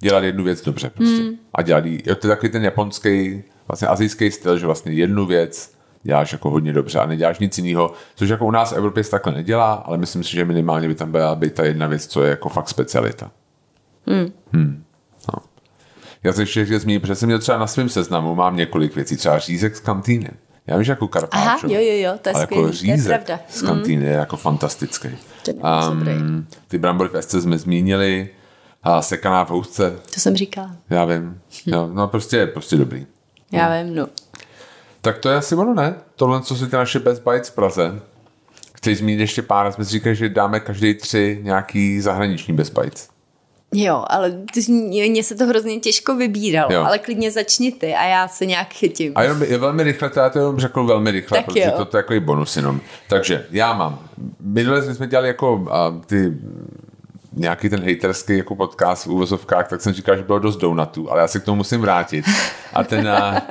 [0.00, 1.22] dělat jednu věc dobře prostě.
[1.22, 1.36] Hmm.
[1.54, 5.26] A dělat jí, jo, to je takový ten japonský, vlastně azijský styl, že vlastně jednu
[5.26, 9.04] věc děláš jako hodně dobře a neděláš nic jiného, což jako u nás v Evropě
[9.04, 12.06] se takhle nedělá, ale myslím si, že minimálně by tam byla by ta jedna věc,
[12.06, 13.30] co je jako fakt specialita.
[14.06, 14.32] Hmm.
[14.52, 14.84] Hmm.
[15.32, 15.42] No.
[16.22, 19.16] Já se ještě chtěl zmínit, protože jsem měl třeba na svém seznamu, mám několik věcí,
[19.16, 20.30] třeba řízek z kantýny.
[20.66, 22.86] Já vím, že jako karpáčo, Aha, jo, jo, jo, to je ale skvělý, jako to
[22.86, 25.08] je řízek z kantýny je jako fantastický.
[25.90, 26.12] Dobrý.
[26.68, 28.28] ty brambory v SC jsme zmínili,
[28.82, 30.76] a sekaná v housce, to jsem říkala.
[30.90, 31.40] já vím.
[31.66, 33.06] Jo, no prostě, prostě dobrý.
[33.52, 34.06] Já vím, no.
[35.00, 35.94] Tak to je asi ono, ne?
[36.16, 38.00] Tohle, co jsou ty naše Best Bites v Praze.
[38.74, 43.08] Chceš zmínit ještě pár, jsme si říkali, že dáme každý tři nějaký zahraniční Best Bites.
[43.72, 44.32] Jo, ale
[45.08, 46.84] mně se to hrozně těžko vybíralo, Jo.
[46.84, 49.12] ale klidně začni ty a já se nějak chytím.
[49.14, 51.70] A jenom je velmi rychle, to já to jenom řekl velmi rychle, Tak protože jo.
[51.76, 52.80] to, to je takový bonus jenom.
[53.08, 53.98] Takže já mám,
[54.40, 55.68] minule jsme dělali jako uh,
[56.06, 56.32] ty
[57.36, 61.20] nějaký ten haterský jako podcast v úvozovkách, tak jsem říkal, že bylo dost donutů, ale
[61.20, 62.24] já se k tomu musím vrátit.
[62.72, 63.42] A ten, a,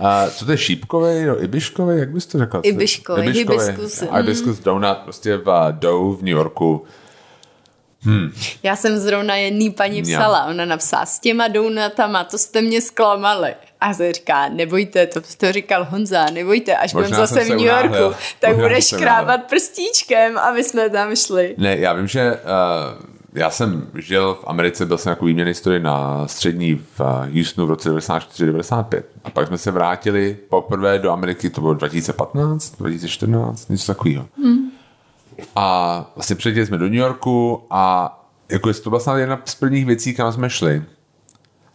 [0.00, 2.60] a, co to je šípkový, no, ibiškový, jak bys to řekl?
[2.62, 6.84] Ibiškovej, hibiskus, A Hibiscus donut, prostě v Dow v New Yorku.
[8.62, 13.54] Já jsem zrovna jedný paní psala, ona napsala s těma donutama, to jste mě zklamali.
[13.80, 17.88] A se říká, nebojte, to, to říkal Honza, nebojte, až budeme zase v New Yorku,
[17.88, 18.14] unáhlil.
[18.40, 21.54] tak Možná budeš škrábat prstíčkem a my jsme tam šli.
[21.58, 25.80] Ne, já vím, že uh, já jsem žil v Americe, byl jsem jako výměný historii
[25.80, 29.02] na střední v uh, Houstonu v roce 94-95.
[29.24, 34.26] A pak jsme se vrátili poprvé do Ameriky, to bylo 2015, 2014, něco takového.
[34.42, 34.70] Hmm.
[35.56, 38.14] A vlastně přiletěli jsme do New Yorku a
[38.48, 40.82] jako jestli to byla snad jedna z prvních věcí, kam jsme šli.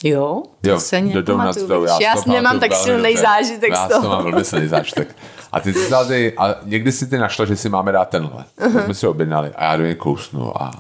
[0.03, 1.89] Jo, to Jo, se do Donuts Dough.
[2.01, 4.01] Já, to nemám tak silný zážitek já z toho.
[4.01, 5.16] to mám velmi silný zážitek.
[5.51, 8.45] A ty jsi tady, a někdy si ty našla, že si máme dát tenhle.
[8.60, 8.84] Uh-huh.
[8.84, 10.72] Jsme si objednali a já do něj kousnu a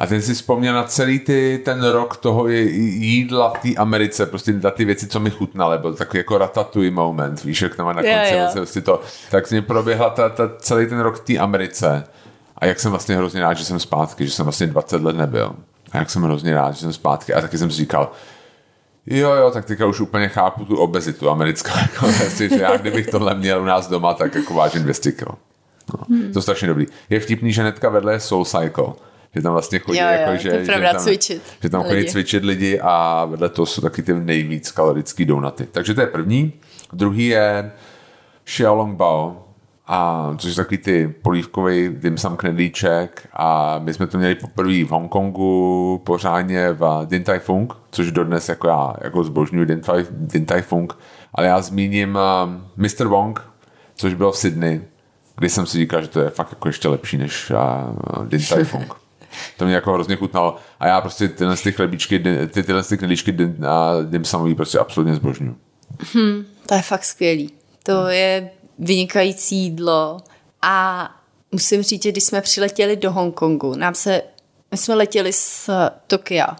[0.00, 4.52] a ten si vzpomněl na celý ty, ten rok toho jídla v té Americe, prostě
[4.52, 7.94] na ty věci, co mi chutnaly, byl takový jako ratatouille moment, víš, jak tam na
[7.94, 8.38] konci jo.
[8.38, 12.04] vlastně prostě to, tak ním proběhla ta, ta, celý ten rok v té Americe
[12.58, 15.52] a jak jsem vlastně hrozně rád, že jsem zpátky, že jsem vlastně 20 let nebyl
[15.92, 18.10] a jak jsem hrozně rád, že jsem zpátky a taky jsem si říkal,
[19.06, 21.78] Jo, jo, tak teďka už úplně chápu tu obezitu americkou.
[21.82, 25.28] Jako, vlastně, že já kdybych tohle měl u nás doma, tak jako vážím 200 kg.
[25.28, 26.32] No, Hmm.
[26.32, 26.86] To je strašně dobrý.
[27.10, 28.92] Je vtipný, že hnedka vedle je Soul Cycle.
[29.34, 32.08] Že tam vlastně chodí, Jo, jo, jako, že, že, tam, cvičit že tam chodí lidi.
[32.10, 35.66] cvičit lidi a vedle toho jsou taky ty nejvíc kalorický donuty.
[35.72, 36.52] Takže to je první.
[36.92, 37.72] Druhý je
[38.44, 39.44] Xiaolong Bao,
[39.92, 44.84] a což je takový ty polívkový dim sum knedlíček a my jsme to měli poprvé
[44.84, 50.06] v Hongkongu pořádně v Din Tai Fung, což dodnes jako já jako zbožňuji Din Tai,
[50.10, 50.98] Din tai Fung,
[51.34, 53.06] ale já zmíním uh, Mr.
[53.06, 53.42] Wong,
[53.94, 54.80] což bylo v Sydney,
[55.36, 58.64] kdy jsem si říkal, že to je fakt jako ještě lepší než uh, Din Tai
[58.64, 58.94] Fung.
[59.56, 60.56] To mě jako hrozně chutnalo.
[60.80, 62.18] A já prostě tyhle ty chlebíčky,
[62.52, 63.36] ty, tyhle ty knedlíčky
[63.68, 65.56] a dim sumový prostě absolutně zbožňuji.
[66.66, 67.50] To je fakt skvělý.
[67.82, 70.20] To je vynikající jídlo
[70.62, 71.08] a
[71.52, 74.22] musím říct, že když jsme přiletěli do Hongkongu, nám se,
[74.70, 75.70] my jsme letěli z
[76.06, 76.56] Tokia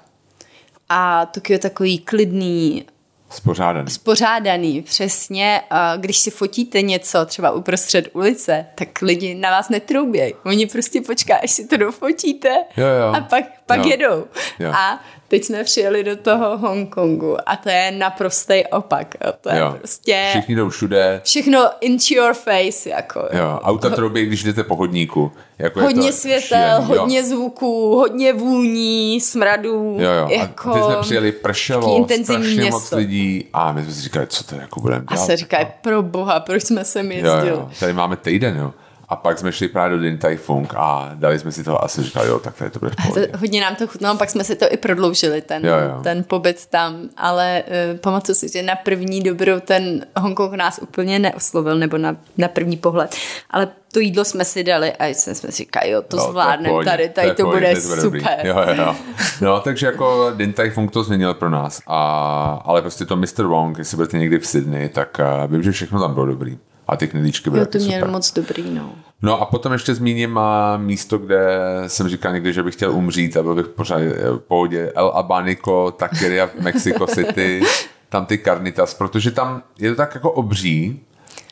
[0.88, 2.84] a Tokio je takový klidný,
[3.30, 3.90] Spořádaný.
[3.90, 5.60] spořádaný, přesně.
[5.96, 10.34] Když si fotíte něco třeba uprostřed ulice, tak lidi na vás netroubějí.
[10.44, 13.14] Oni prostě počká, až si to dofotíte Jo, jo.
[13.14, 13.88] a pak, pak Jo.
[13.90, 14.24] jedou.
[14.58, 14.72] Jo.
[14.76, 15.00] A
[15.30, 19.14] teď jsme přijeli do toho Hongkongu a to je naprostý opak.
[19.24, 19.32] Jo.
[19.40, 19.74] To je Jo.
[19.78, 21.20] prostě Všichni jdou všude.
[21.24, 23.28] všechno into your face, jako.
[23.32, 25.32] Jo, auta troubí, když jdete po hodníku.
[25.58, 27.00] Jako je Hodně to světel, šílený, jo.
[27.00, 29.96] hodně zvuků, hodně vůní, smradů.
[30.00, 30.28] Jo, jo.
[30.30, 30.70] Jako...
[30.70, 32.78] A teď jsme přijeli, pršelo, intenzivní strašně město.
[32.78, 35.26] moc lidí a my jsme si říkali, co to jako budeme A dělat.
[35.26, 37.48] se říká, pro boha, proč jsme sem jo, jezdili?
[37.48, 38.72] jo, tady máme týden, jo.
[39.10, 41.88] A pak jsme šli právě do Din Tai Fung a dali jsme si to a
[41.88, 44.56] si říkali, jo, tak tady to bude To, hodně nám to chutnalo, pak jsme si
[44.56, 46.02] to i prodloužili, ten, Jo, jo.
[46.02, 51.18] ten pobyt tam, ale uh, pamatuju si, že na první dobrou ten Hongkong nás úplně
[51.18, 53.16] neoslovil, nebo na, na první pohled,
[53.50, 56.84] ale to jídlo jsme si dali a jsme, si říkali, jo, to je v zvládneme
[56.84, 58.02] tady, tady je to, pohodě, bude to super.
[58.02, 58.48] dobrý.
[58.48, 58.96] Jo, jo, jo.
[59.40, 63.44] No, takže jako Din Tai Fung to změnil pro nás, a, ale prostě to Mr.
[63.44, 66.58] Wong, jestli budete někdy v Sydney, tak uh, vím, že všechno tam bylo dobrý.
[66.90, 68.08] A ty knedlíčky byly Jo, to mělo super.
[68.08, 68.92] moc dobrý, no.
[69.22, 71.48] No a potom ještě zmíním a místo, kde
[71.86, 74.92] jsem říkal někdy, že bych chtěl umřít a byl bych pořád v pohodě.
[74.94, 77.62] El Abanico, Taqueria v Mexico City,
[78.08, 81.00] tam ty carnitas, protože tam je to tak jako obří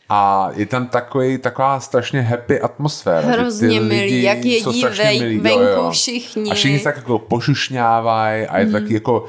[0.08, 3.20] a je tam takový, taková strašně happy atmosféra.
[3.20, 4.82] že ty Hrozně milí, lidi jak jedí
[5.20, 5.90] milí, jo, venku jo.
[5.90, 6.50] všichni.
[6.50, 9.26] A všichni se tak jako pošušňávají a je to taky jako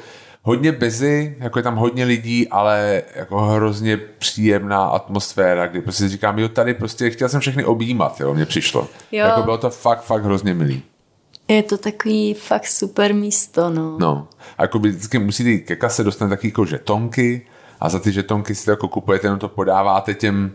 [0.50, 6.10] hodně busy, jako je tam hodně lidí, ale jako hrozně příjemná atmosféra, kdy prostě si
[6.10, 8.88] říkám, jo, tady prostě chtěl jsem všechny objímat, jo, mně přišlo.
[9.12, 9.26] Jo.
[9.26, 10.84] Jako bylo to fakt, fakt hrozně milý.
[11.48, 13.98] Je to takový fakt super místo, no.
[14.00, 14.28] No.
[14.58, 17.46] A jako vždycky musíte jít ke kase, dostanete taky jako žetonky
[17.80, 20.52] a za ty žetonky si to jako kupujete, jenom to podáváte těm,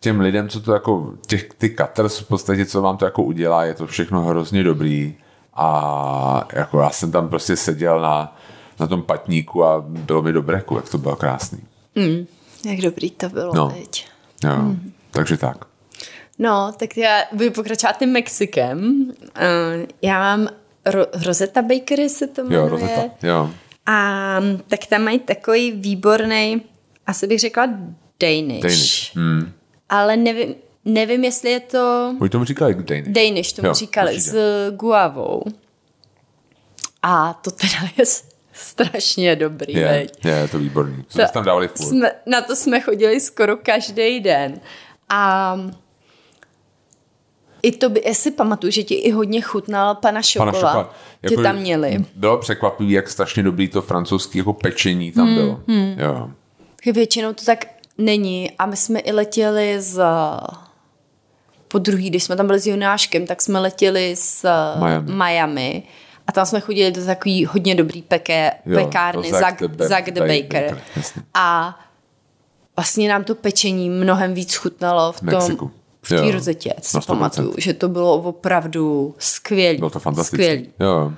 [0.00, 3.64] těm lidem, co to jako, těch, ty cutters v podstatě, co vám to jako udělá,
[3.64, 5.14] je to všechno hrozně dobrý
[5.54, 8.36] a jako já jsem tam prostě seděl na,
[8.80, 11.58] na tom patníku a bylo mi do breku, jak to bylo krásný.
[12.64, 13.70] Jak dobrý to bylo No.
[13.70, 14.06] teď.
[14.44, 14.74] Jo,
[15.10, 15.56] takže tak.
[16.38, 19.04] No, tak já budu pokračovat tím Mexikem.
[19.10, 20.48] Uh, já mám
[20.86, 22.60] Ro- Rosetta Bakery se to jmenuje.
[22.60, 23.50] Jo, Rosetta, jo.
[23.86, 24.36] A
[24.68, 26.62] tak tam mají takový výborný,
[27.06, 27.66] asi bych řekla
[28.20, 28.62] Danish.
[28.62, 29.16] Danish.
[29.16, 29.52] Hmm.
[29.88, 30.54] Ale nevím,
[30.84, 33.08] nevím, jestli je to Oni tomu říkali Danish.
[33.08, 34.30] Danish, tomu Jo, říkali, určitě.
[34.30, 35.42] s guavou.
[37.02, 38.04] A to teda je
[38.60, 40.24] strašně dobrý, Je, veď.
[40.24, 41.04] je, to výborný.
[41.08, 41.86] Co jste tam dávali furt.
[41.86, 44.60] jsme, na to jsme chodili skoro každý den.
[45.08, 45.56] A
[47.62, 50.52] i to by, já si pamatuju, že ti i hodně chutnal pana šokola.
[50.52, 50.96] Pana šokolad.
[51.28, 52.04] Tě tam měli.
[52.14, 55.60] Bylo překvapivý, jak strašně dobrý to francouzský jako pečení tam bylo.
[55.96, 56.30] Jo.
[56.92, 57.66] Většinou to tak
[57.98, 58.50] není.
[58.58, 60.02] A my jsme i letěli z...
[61.68, 64.44] Po druhý, když jsme tam byli s Jonáškem, tak jsme letěli z
[64.84, 65.12] Miami.
[65.12, 65.82] Miami.
[66.30, 70.20] A tam jsme chodili do takový hodně dobrý peké, Jo, pekárny, Zack the Zack the
[70.20, 70.64] Ba- Baker.
[70.64, 70.82] Baker.
[71.34, 71.78] A
[72.76, 75.70] vlastně nám to pečení mnohem víc chutnalo v tom, Mexiku.
[76.02, 76.74] v té rozetě.
[76.82, 77.06] Si na 100%.
[77.06, 79.78] pamatuju, že to bylo opravdu skvělé.
[79.78, 80.44] Bylo to fantastické.
[80.44, 80.68] Skvělý.
[80.80, 81.12] Jo.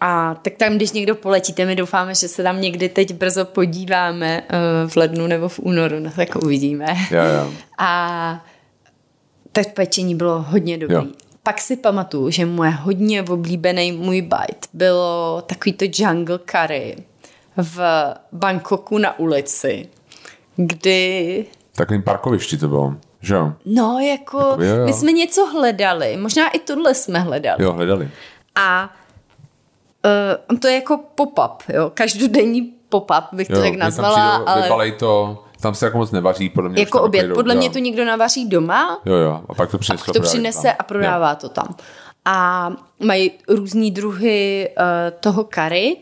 [0.00, 4.42] A tak tam, když někdo poletíte, my doufáme, že se tam někdy teď brzo podíváme
[4.48, 6.86] eh, v lednu nebo v únoru, no tak uvidíme.
[7.10, 7.52] Jo, jo.
[7.78, 8.44] A
[9.52, 10.94] tak pečení bylo hodně dobrý.
[10.96, 11.04] Jo.
[11.46, 16.96] Pak si pamatuju, že moje hodně oblíbený můj bite bylo takový to jungle curry
[17.56, 17.80] v
[18.32, 19.88] Bangkoku na ulici,
[20.56, 22.94] kdy Takovým parkovišti to bylo.
[23.20, 23.52] Že jo?
[23.64, 24.84] No, jako, Jakoby, jo, jo.
[24.84, 27.64] my jsme něco hledali, možná i tohle jsme hledali.
[27.64, 28.10] Jo, hledali.
[28.54, 28.90] A
[30.50, 34.36] uh, to je jako pop-up, jo, každodenní pop-up bych to Jo, tak my tam nazvala,
[34.36, 36.80] ale Vybalej to, tam se jako moc nevaří, podle mě.
[36.80, 37.34] jako tam oběd.
[37.34, 37.60] Podle jo.
[37.60, 40.04] mě to někdo navaří doma, Jo, jo, a pak to a přinese.
[40.04, 41.76] pak to přinese a prodává to tam.
[42.24, 44.84] A mají různý druhy uh,
[45.20, 45.96] toho kary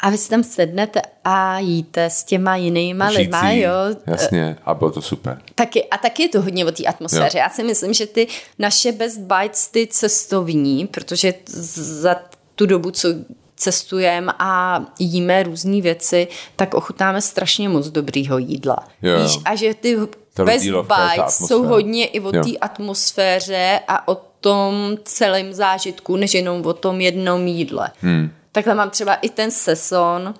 [0.00, 3.70] a vy si tam sednete a jíte s těma jinýma lidma, jo.
[4.06, 5.38] Jasně, a bylo to super.
[5.54, 7.38] Taky, a taky je to hodně o té atmosféře.
[7.38, 8.26] Já si myslím, že ty
[8.58, 12.16] naše best bites, ty cestovní, protože za
[12.54, 13.08] tu dobu, co
[13.56, 18.76] cestujeme a jíme různé věci, tak ochutnáme strašně moc dobrýho jídla.
[19.02, 19.22] Jo.
[19.22, 19.96] Víš, a že ty
[20.44, 26.66] best bites jsou hodně i o té atmosféře a o tom celém zážitku, než jenom
[26.66, 27.90] o tom jednom jídle.
[28.00, 28.30] Hmm.
[28.52, 30.34] Takhle mám třeba i ten seson,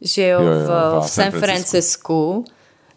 [0.00, 2.44] že jo, Jo, jo, v, v San San Francisku,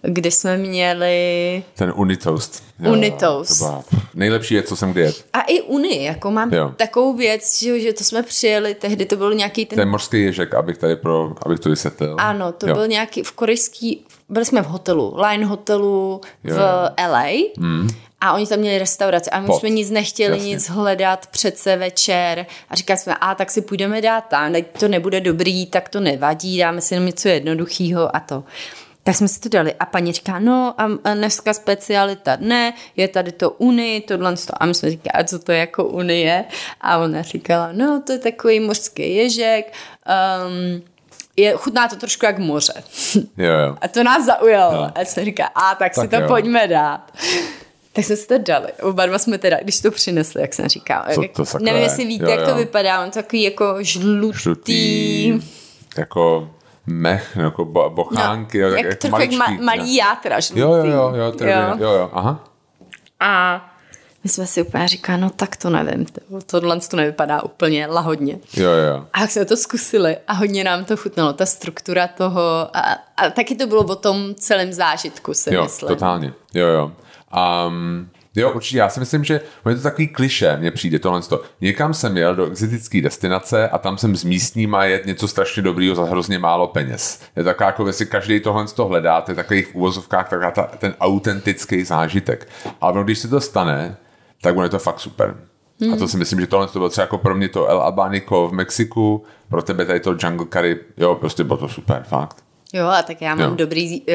[0.01, 2.63] kdy jsme měli Ten Unitoast.
[2.79, 3.59] Jo, Unitoast.
[3.59, 3.83] To byla
[4.13, 5.17] nejlepší věc, co jsem kdy jedl.
[5.33, 6.73] a i Uni, jako mám Jo.
[6.77, 10.53] takovou věc, že, že to jsme přijeli, tehdy to byl nějaký ten, Ten mořský ježek,
[10.53, 12.15] abych tady pro, abych to vysvětlil.
[12.19, 12.73] ano, to jo.
[12.75, 17.07] byl nějaký v korejský, byli jsme v hotelu, Line hotelu Jo, v jo.
[17.11, 17.25] LA
[17.57, 17.89] mm.
[18.21, 19.59] a oni tam měli restauraci a my Pod.
[19.59, 20.49] jsme nic nechtěli, Jasně.
[20.49, 24.87] nic hledat přece večer a říkali jsme, a tak si půjdeme dát tam, teď to
[24.87, 28.43] nebude dobrý, tak to nevadí, dáme si jenom něco jednoduchého a to.
[29.03, 33.31] Tak jsme si to dali a paní říká, no a, dneska specialita dne, je tady
[33.31, 34.53] to Unii, tohle to.
[34.63, 36.45] A my jsme říkali, a co to je jako Unie?
[36.81, 39.73] A ona říkala, no to je takový mořský ježek,
[40.47, 40.81] um,
[41.37, 42.73] je, chutná to trošku jak moře.
[43.37, 43.77] Jo, jo.
[43.81, 44.73] A to nás zaujalo.
[44.73, 44.91] No.
[44.95, 46.27] A jsem říká, a tak, tak si to jo.
[46.27, 47.11] pojďme dát.
[47.93, 48.67] Tak jsme si to dali.
[48.81, 51.05] Oba dva jsme teda, když to přinesli, jak jsem říkala.
[51.13, 51.85] Co to sakra nevím, je?
[51.85, 52.55] jestli víte, Jo, jak to jo.
[52.55, 53.03] vypadá.
[53.03, 54.41] On takový jako žlutý.
[54.41, 55.39] Žlutý,
[55.97, 56.51] jako
[56.87, 60.59] mech, jako bo, bochánky, jo, tak jak jako trochu jak ma, maličký, malý játra žlutý.
[60.59, 61.75] Jo, jo, jo, jo, to je jo.
[61.77, 62.43] jo, jo, aha.
[63.19, 63.61] A
[64.23, 68.39] my jsme si úplně říkali, no tak to nevím, to, tohle to nevypadá úplně lahodně.
[68.53, 69.05] Jo, jo.
[69.13, 72.41] A jak jsme to zkusili a hodně nám to chutnalo, ta struktura toho
[72.73, 75.87] a, a taky to bylo o tom celém zážitku, si Jo, myslím.
[75.87, 76.33] totálně.
[76.53, 76.91] Jo, jo.
[77.67, 78.77] Um, jo, určitě.
[78.77, 81.21] Já si myslím, že je to takový kliše, mně přijde tohle.
[81.21, 81.41] To.
[81.61, 85.95] Někam jsem jel do exotické destinace a tam jsem s místníma jet něco strašně dobrýho
[85.95, 87.21] za hrozně málo peněz.
[87.35, 90.63] Je taková, jako jestli každý tohle to hledá, to je takový v úvozovkách taková ta,
[90.63, 92.49] ten autentický zážitek.
[92.81, 93.97] Ale ono, když se to stane,
[94.41, 95.35] tak je to fakt super.
[95.93, 98.47] A to si myslím, že tohle to bylo třeba jako pro mě to El Abanico
[98.47, 102.43] v Mexiku, pro tebe tady to Jungle Curry, jo, prostě bylo to super, fakt.
[102.73, 103.55] Jo, a tak já mám Jo.
[103.55, 104.05] dobrý uh,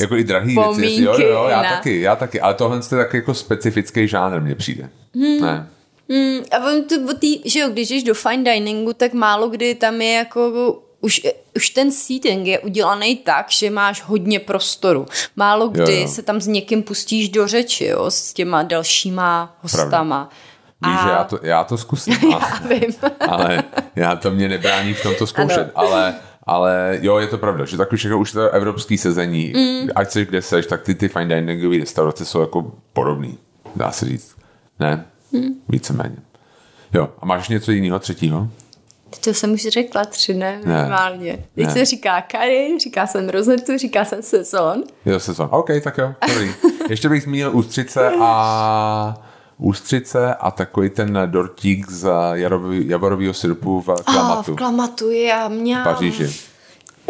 [0.00, 2.96] Jako i drahý věci, vzpomínky jo, jo, já na- taky, já taky, ale tohle je
[2.98, 4.90] taky jako specifický žánr, mně přijde.
[5.14, 5.40] Hmm.
[5.40, 5.68] Ne.
[6.08, 9.48] Mm, a on to, o tý, že jo, když jdeš do fine diningu, tak málo
[9.48, 10.52] kdy tam je jako
[11.00, 11.20] už,
[11.56, 15.06] už ten seating je udělaný tak, že máš hodně prostoru.
[15.36, 16.08] Málo kdy Jo, jo.
[16.08, 20.30] se tam s někým pustíš do řeči, jo, s těma dalšíma hostama.
[20.86, 22.94] Víš, A- že já to, já to zkusím, Já ale, vím.
[23.20, 23.62] ale
[23.96, 25.88] já to mě nebrání v tomto zkoušet, Ano.
[25.88, 26.14] ale
[26.46, 29.88] ale jo, je to pravda, že tak už, jako, už to evropský sezení, mm.
[29.94, 33.38] ať seš kde seš, tak ty, ty fine diningové restaurace jsou jako podobný,
[33.76, 34.36] dá se říct.
[34.80, 35.04] Ne?
[35.32, 35.48] Mm.
[35.68, 36.16] Víceméně.
[36.94, 38.48] Jo, a máš něco jiného, třetího?
[39.20, 40.60] To jsem už řekla tři, ne?
[40.64, 40.76] Ne.
[40.76, 41.44] Minimálně.
[41.54, 41.72] Teď Ne.
[41.72, 44.84] se říká curry, říká jsem rozetu, říká jsem sezon.
[45.06, 45.48] Jo, sezon.
[45.52, 46.50] OK, tak jo, dobrý.
[46.90, 49.14] Ještě bych zmínil ústřice a
[49.62, 52.10] ústřice a takový ten dortík z
[52.86, 55.80] javorového syrupu v A klamatu v klamatu já měl.
[55.80, 56.36] v Paříži.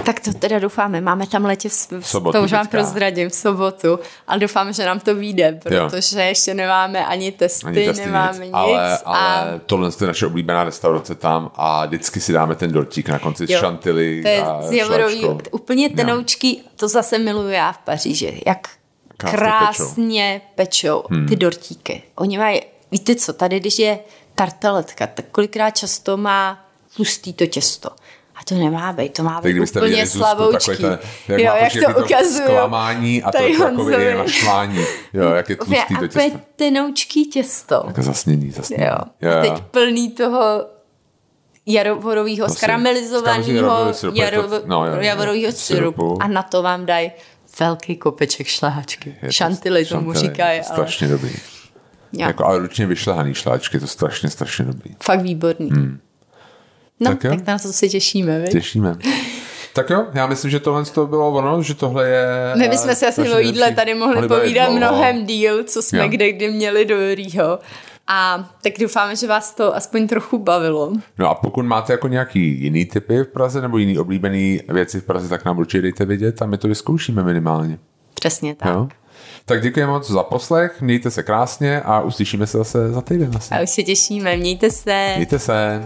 [0.05, 1.01] Tak to teda doufáme.
[1.01, 3.99] Máme tam letě v, v sobotu To už vám prozradím v sobotu.
[4.27, 6.27] Ale doufám, že nám to vyjde, protože jo.
[6.27, 8.51] ještě nemáme ani testy, Ani testy, nemáme nic.
[8.55, 13.09] ale, a ale tohle je naše oblíbená restaurace tam a vždycky si dáme ten dortík
[13.09, 13.61] na konci s Jo.
[13.61, 15.93] šantily to je a z javorový, úplně Jo.
[15.97, 18.43] tenoučky, to zase miluju já v Paříži.
[18.47, 18.69] Jak
[19.31, 21.29] Krásně krásně pečou, hmm.
[21.29, 22.03] ty dortíky.
[22.17, 22.61] Oni mají,
[22.91, 23.99] víte co, tady když je
[24.35, 26.67] tarteletka, tak kolikrát často má
[26.97, 27.91] tlustý to těsto.
[28.35, 30.71] A to nemá být, to má být úplně slavoučký.
[30.71, 30.99] takové ten,
[31.29, 32.45] jak jo, jak prostě to jaký ukazuju.
[32.45, 34.85] zklamání a to je takové je naštvání.
[35.13, 36.39] Jo, jak je tlustý a to těsto.
[36.57, 37.85] tenoučký těsto.
[37.87, 38.85] Jako zasnění, zasnění.
[38.85, 38.97] Jo.
[39.23, 40.65] Jo, A teď plný toho
[41.67, 43.93] javorového, skaramelizovaného
[44.65, 46.19] no, javorového syrupu.
[46.23, 47.13] A na to vám dají
[47.61, 49.17] velký kopeček šláčky.
[49.23, 50.57] Je to Šantily tomu šantily, říkají.
[50.59, 50.77] je to Ale...
[50.77, 51.31] Strašně dobrý.
[52.13, 54.91] Jo, Jako, ale ručně vyšlehaný šláčky, to strašně, strašně dobrý.
[55.03, 55.71] Fakt výborný.
[55.71, 56.01] Hmm.
[57.01, 57.37] No, Tak tak, jo.
[57.37, 58.53] tak na to se těšíme, viď?
[58.53, 58.97] Těšíme.
[59.75, 62.27] Tak jo, já myslím, že tohle to bylo ono, že tohle je...
[62.57, 66.09] My bychom si asi naše o jídle tady mohli povídat mnohem díl, co jsme Jo.
[66.09, 67.59] kde kdy měli do Rýho.
[68.15, 70.93] A tak doufáme, že vás to aspoň trochu bavilo.
[71.19, 75.05] No a pokud máte jako nějaký jiný typy v Praze nebo jiný oblíbený věci v
[75.05, 77.79] Praze, tak nám určitě dejte vědět a my to vyzkoušíme minimálně.
[78.15, 78.75] Přesně tak.
[78.75, 78.89] Jo?
[79.45, 83.55] Tak děkuji moc za poslech, mějte se krásně a uslyšíme se zase za týden asi.
[83.55, 85.13] A už se těšíme, mějte se.
[85.17, 85.83] Mějte se.